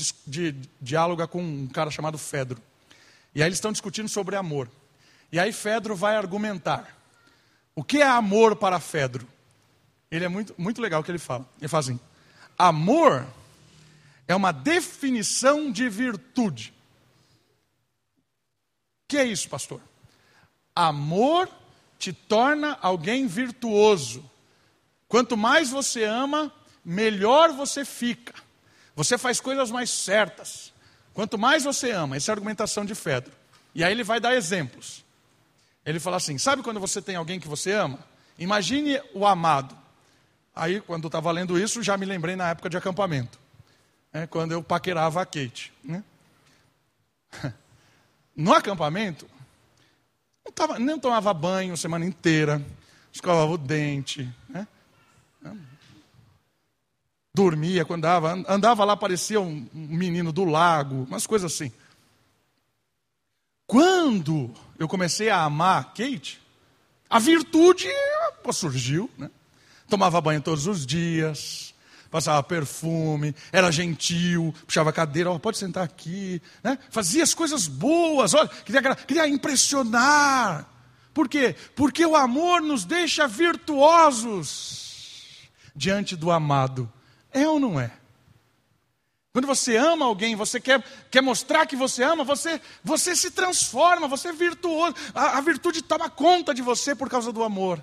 [0.80, 2.62] dialoga com um cara chamado Fedro.
[3.34, 4.70] E aí eles estão discutindo sobre amor.
[5.32, 6.98] E aí Fedro vai argumentar.
[7.74, 9.28] O que é amor para Fedro?
[10.10, 11.48] Ele é muito, muito legal o que ele fala.
[11.60, 12.00] Ele fala assim:
[12.58, 13.26] amor
[14.28, 16.74] é uma definição de virtude.
[19.04, 19.82] O que é isso, pastor?
[20.76, 21.50] Amor
[21.98, 24.30] te torna alguém virtuoso.
[25.08, 26.52] Quanto mais você ama,
[26.84, 28.34] melhor você fica.
[28.96, 30.71] Você faz coisas mais certas.
[31.14, 33.32] Quanto mais você ama, essa é a argumentação de Fedro.
[33.76, 35.04] E aí ele vai dar exemplos.
[35.86, 38.00] Ele fala assim: sabe quando você tem alguém que você ama?
[38.38, 39.78] Imagine o amado.
[40.56, 43.40] Aí, quando estava lendo isso, já me lembrei na época de acampamento,
[44.12, 45.74] né, quando eu paquerava a Kate.
[45.84, 46.04] Né?
[48.34, 49.30] No acampamento,
[50.44, 52.66] não, tava, não tomava banho semana inteira,
[53.12, 54.66] escovava o dente, né?
[57.34, 61.72] Dormia quando andava, andava lá, parecia um menino do lago, umas coisas assim.
[63.66, 66.42] Quando eu comecei a amar Kate,
[67.10, 67.88] a virtude
[68.52, 69.30] surgiu, né?
[69.88, 71.74] Tomava banho todos os dias,
[72.10, 76.78] passava perfume, era gentil, puxava cadeira, oh, pode sentar aqui, né?
[76.90, 80.68] Fazia as coisas boas, olha, queria, queria impressionar.
[81.14, 81.56] Por quê?
[81.76, 84.82] Porque o amor nos deixa virtuosos
[85.74, 86.92] diante do amado.
[87.34, 87.92] É ou não é?
[89.34, 94.08] Quando você ama alguém, você quer, quer mostrar que você ama, você, você se transforma,
[94.08, 94.94] você é virtuoso.
[95.16, 97.82] A, a virtude toma conta de você por causa do amor.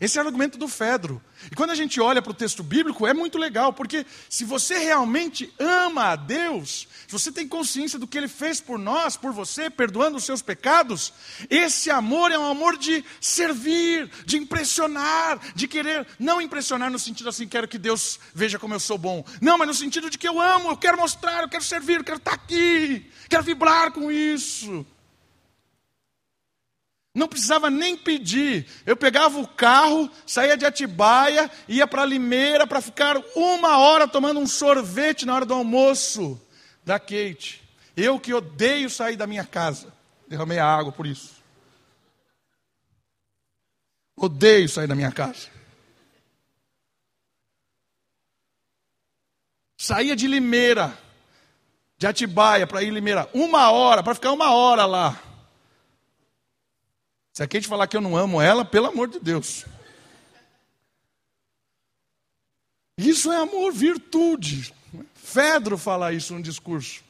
[0.00, 1.22] Esse é o argumento do Fedro.
[1.50, 4.78] E quando a gente olha para o texto bíblico, é muito legal, porque se você
[4.78, 9.32] realmente ama a Deus, se você tem consciência do que Ele fez por nós, por
[9.32, 11.12] você, perdoando os seus pecados,
[11.48, 17.28] esse amor é um amor de servir, de impressionar, de querer, não impressionar no sentido
[17.28, 19.24] assim, quero que Deus veja como eu sou bom.
[19.40, 22.04] Não, mas no sentido de que eu amo, eu quero mostrar, eu quero servir, eu
[22.04, 24.84] quero estar aqui, quero vibrar com isso.
[27.16, 28.66] Não precisava nem pedir.
[28.84, 34.38] Eu pegava o carro, saía de Atibaia, ia para Limeira para ficar uma hora tomando
[34.38, 36.38] um sorvete na hora do almoço
[36.84, 37.66] da Kate.
[37.96, 39.90] Eu que odeio sair da minha casa.
[40.28, 41.36] Derramei a água por isso.
[44.14, 45.48] Odeio sair da minha casa.
[49.78, 50.92] Saía de Limeira,
[51.96, 55.25] de Atibaia para ir Limeira, uma hora, para ficar uma hora lá.
[57.36, 59.66] Se a Kate falar que eu não amo ela, pelo amor de Deus.
[62.96, 64.74] Isso é amor, virtude.
[65.12, 67.04] Fedro fala isso no discurso.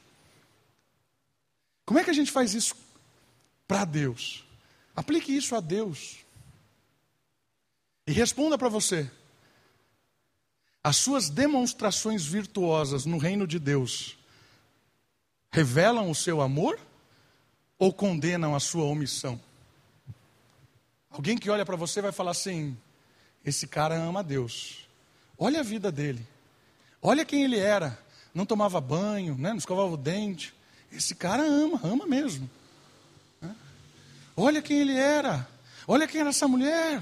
[1.85, 2.75] Como é que a gente faz isso
[3.65, 4.43] para Deus?
[4.93, 6.17] Aplique isso a Deus.
[8.05, 9.09] E responda para você.
[10.83, 14.17] As suas demonstrações virtuosas no reino de Deus
[15.53, 16.77] revelam o seu amor
[17.79, 19.46] ou condenam a sua omissão?
[21.09, 22.77] Alguém que olha para você vai falar assim:
[23.45, 24.87] esse cara ama Deus.
[25.37, 26.25] Olha a vida dele.
[27.01, 27.97] Olha quem ele era.
[28.33, 29.49] Não tomava banho, né?
[29.49, 30.53] não escovava o dente.
[30.91, 32.49] Esse cara ama, ama mesmo.
[34.35, 35.47] Olha quem ele era.
[35.87, 37.01] Olha quem era essa mulher.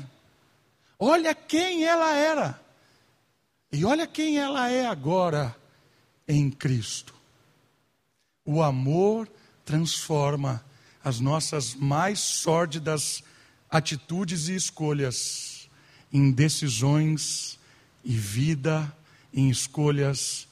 [0.98, 2.60] Olha quem ela era.
[3.72, 5.56] E olha quem ela é agora
[6.28, 7.14] em Cristo.
[8.46, 9.28] O amor
[9.66, 10.64] transforma
[11.04, 13.24] as nossas mais sórdidas
[13.70, 15.70] atitudes e escolhas
[16.12, 17.60] em decisões
[18.04, 18.96] e vida
[19.34, 20.48] em escolhas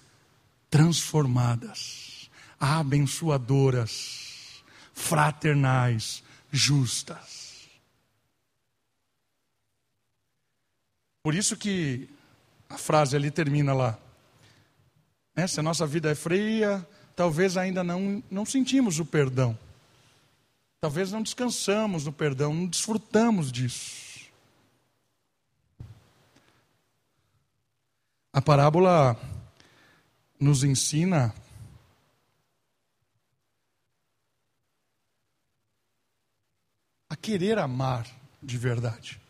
[0.69, 7.69] transformadas, abençoadoras, fraternais, justas.
[11.21, 12.09] Por isso que
[12.69, 13.97] a frase ali termina lá.
[15.35, 15.47] Né?
[15.47, 16.85] Se a nossa vida é fria,
[17.15, 19.57] talvez ainda não, não sentimos o perdão.
[20.83, 24.29] Talvez não descansamos no perdão, não desfrutamos disso.
[28.33, 29.17] A parábola
[30.37, 31.33] nos ensina
[37.09, 38.05] a querer amar
[38.41, 39.21] de verdade,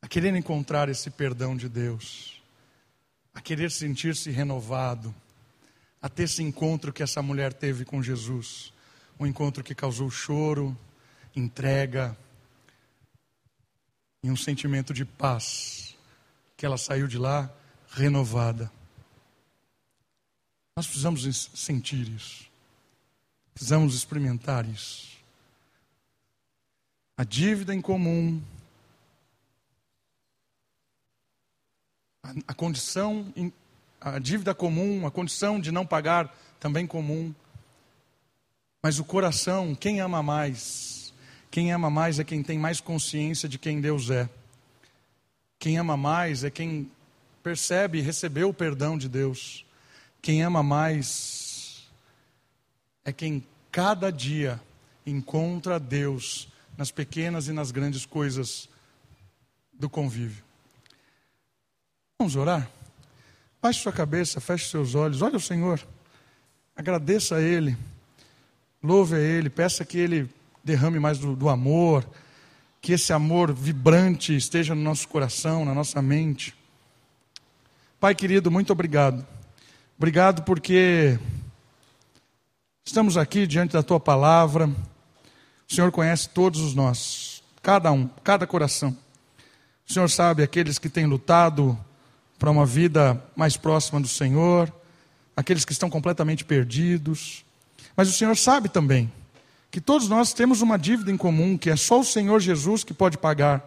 [0.00, 2.40] a querer encontrar esse perdão de Deus,
[3.34, 5.12] a querer sentir-se renovado,
[6.00, 8.72] a ter esse encontro que essa mulher teve com Jesus,
[9.18, 10.76] um encontro que causou choro,
[11.34, 12.16] entrega
[14.22, 15.96] e um sentimento de paz,
[16.56, 17.50] que ela saiu de lá
[17.90, 18.70] renovada.
[20.76, 22.48] Nós precisamos sentir isso,
[23.54, 25.08] precisamos experimentar isso
[27.18, 28.40] a dívida em comum,
[32.22, 33.26] a, a condição,
[34.00, 37.34] a dívida comum, a condição de não pagar também comum.
[38.82, 41.12] Mas o coração, quem ama mais?
[41.50, 44.28] Quem ama mais é quem tem mais consciência de quem Deus é.
[45.58, 46.90] Quem ama mais é quem
[47.42, 49.64] percebe e recebeu o perdão de Deus.
[50.22, 51.88] Quem ama mais
[53.04, 54.60] é quem cada dia
[55.04, 58.68] encontra Deus nas pequenas e nas grandes coisas
[59.72, 60.44] do convívio.
[62.18, 62.70] Vamos orar?
[63.60, 65.84] Baixe sua cabeça, feche seus olhos, olhe o Senhor,
[66.76, 67.76] agradeça a Ele,
[68.82, 70.28] louve a Ele, peça que Ele
[70.62, 72.08] derrame mais do, do amor,
[72.80, 76.54] que esse amor vibrante esteja no nosso coração, na nossa mente.
[78.00, 79.26] Pai querido, muito obrigado.
[79.96, 81.18] Obrigado porque
[82.84, 84.68] estamos aqui diante da tua palavra.
[85.68, 88.96] O Senhor conhece todos os nossos, cada um, cada coração.
[89.88, 91.76] O Senhor sabe aqueles que têm lutado
[92.38, 94.72] para uma vida mais próxima do Senhor,
[95.36, 97.44] aqueles que estão completamente perdidos.
[97.98, 99.10] Mas o Senhor sabe também
[99.72, 102.94] que todos nós temos uma dívida em comum, que é só o Senhor Jesus que
[102.94, 103.60] pode pagar.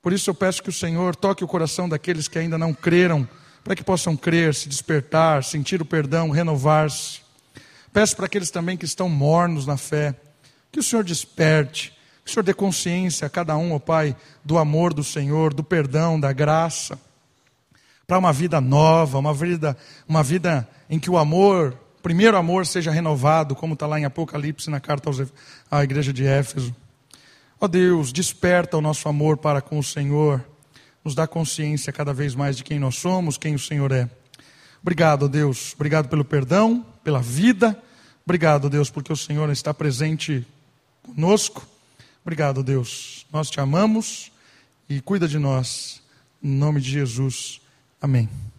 [0.00, 3.28] Por isso eu peço que o Senhor toque o coração daqueles que ainda não creram,
[3.64, 7.20] para que possam crer, se despertar, sentir o perdão, renovar-se.
[7.92, 10.14] Peço para aqueles também que estão mornos na fé,
[10.70, 11.92] que o Senhor desperte,
[12.24, 14.14] que o Senhor dê consciência a cada um, ó Pai,
[14.44, 16.96] do amor do Senhor, do perdão, da graça,
[18.06, 19.76] para uma vida nova, uma vida,
[20.06, 24.68] uma vida em que o amor, primeiro amor, seja renovado, como está lá em Apocalipse,
[24.68, 25.10] na carta
[25.70, 26.74] à igreja de Éfeso.
[27.60, 30.44] Ó Deus, desperta o nosso amor para com o Senhor,
[31.04, 34.10] nos dá consciência cada vez mais de quem nós somos, quem o Senhor é.
[34.82, 37.80] Obrigado, Deus, obrigado pelo perdão, pela vida.
[38.24, 40.46] Obrigado, Deus, porque o Senhor está presente
[41.02, 41.66] conosco.
[42.22, 43.26] Obrigado, Deus.
[43.32, 44.30] Nós te amamos
[44.88, 46.00] e cuida de nós.
[46.42, 47.60] Em nome de Jesus.
[48.00, 48.51] Amém.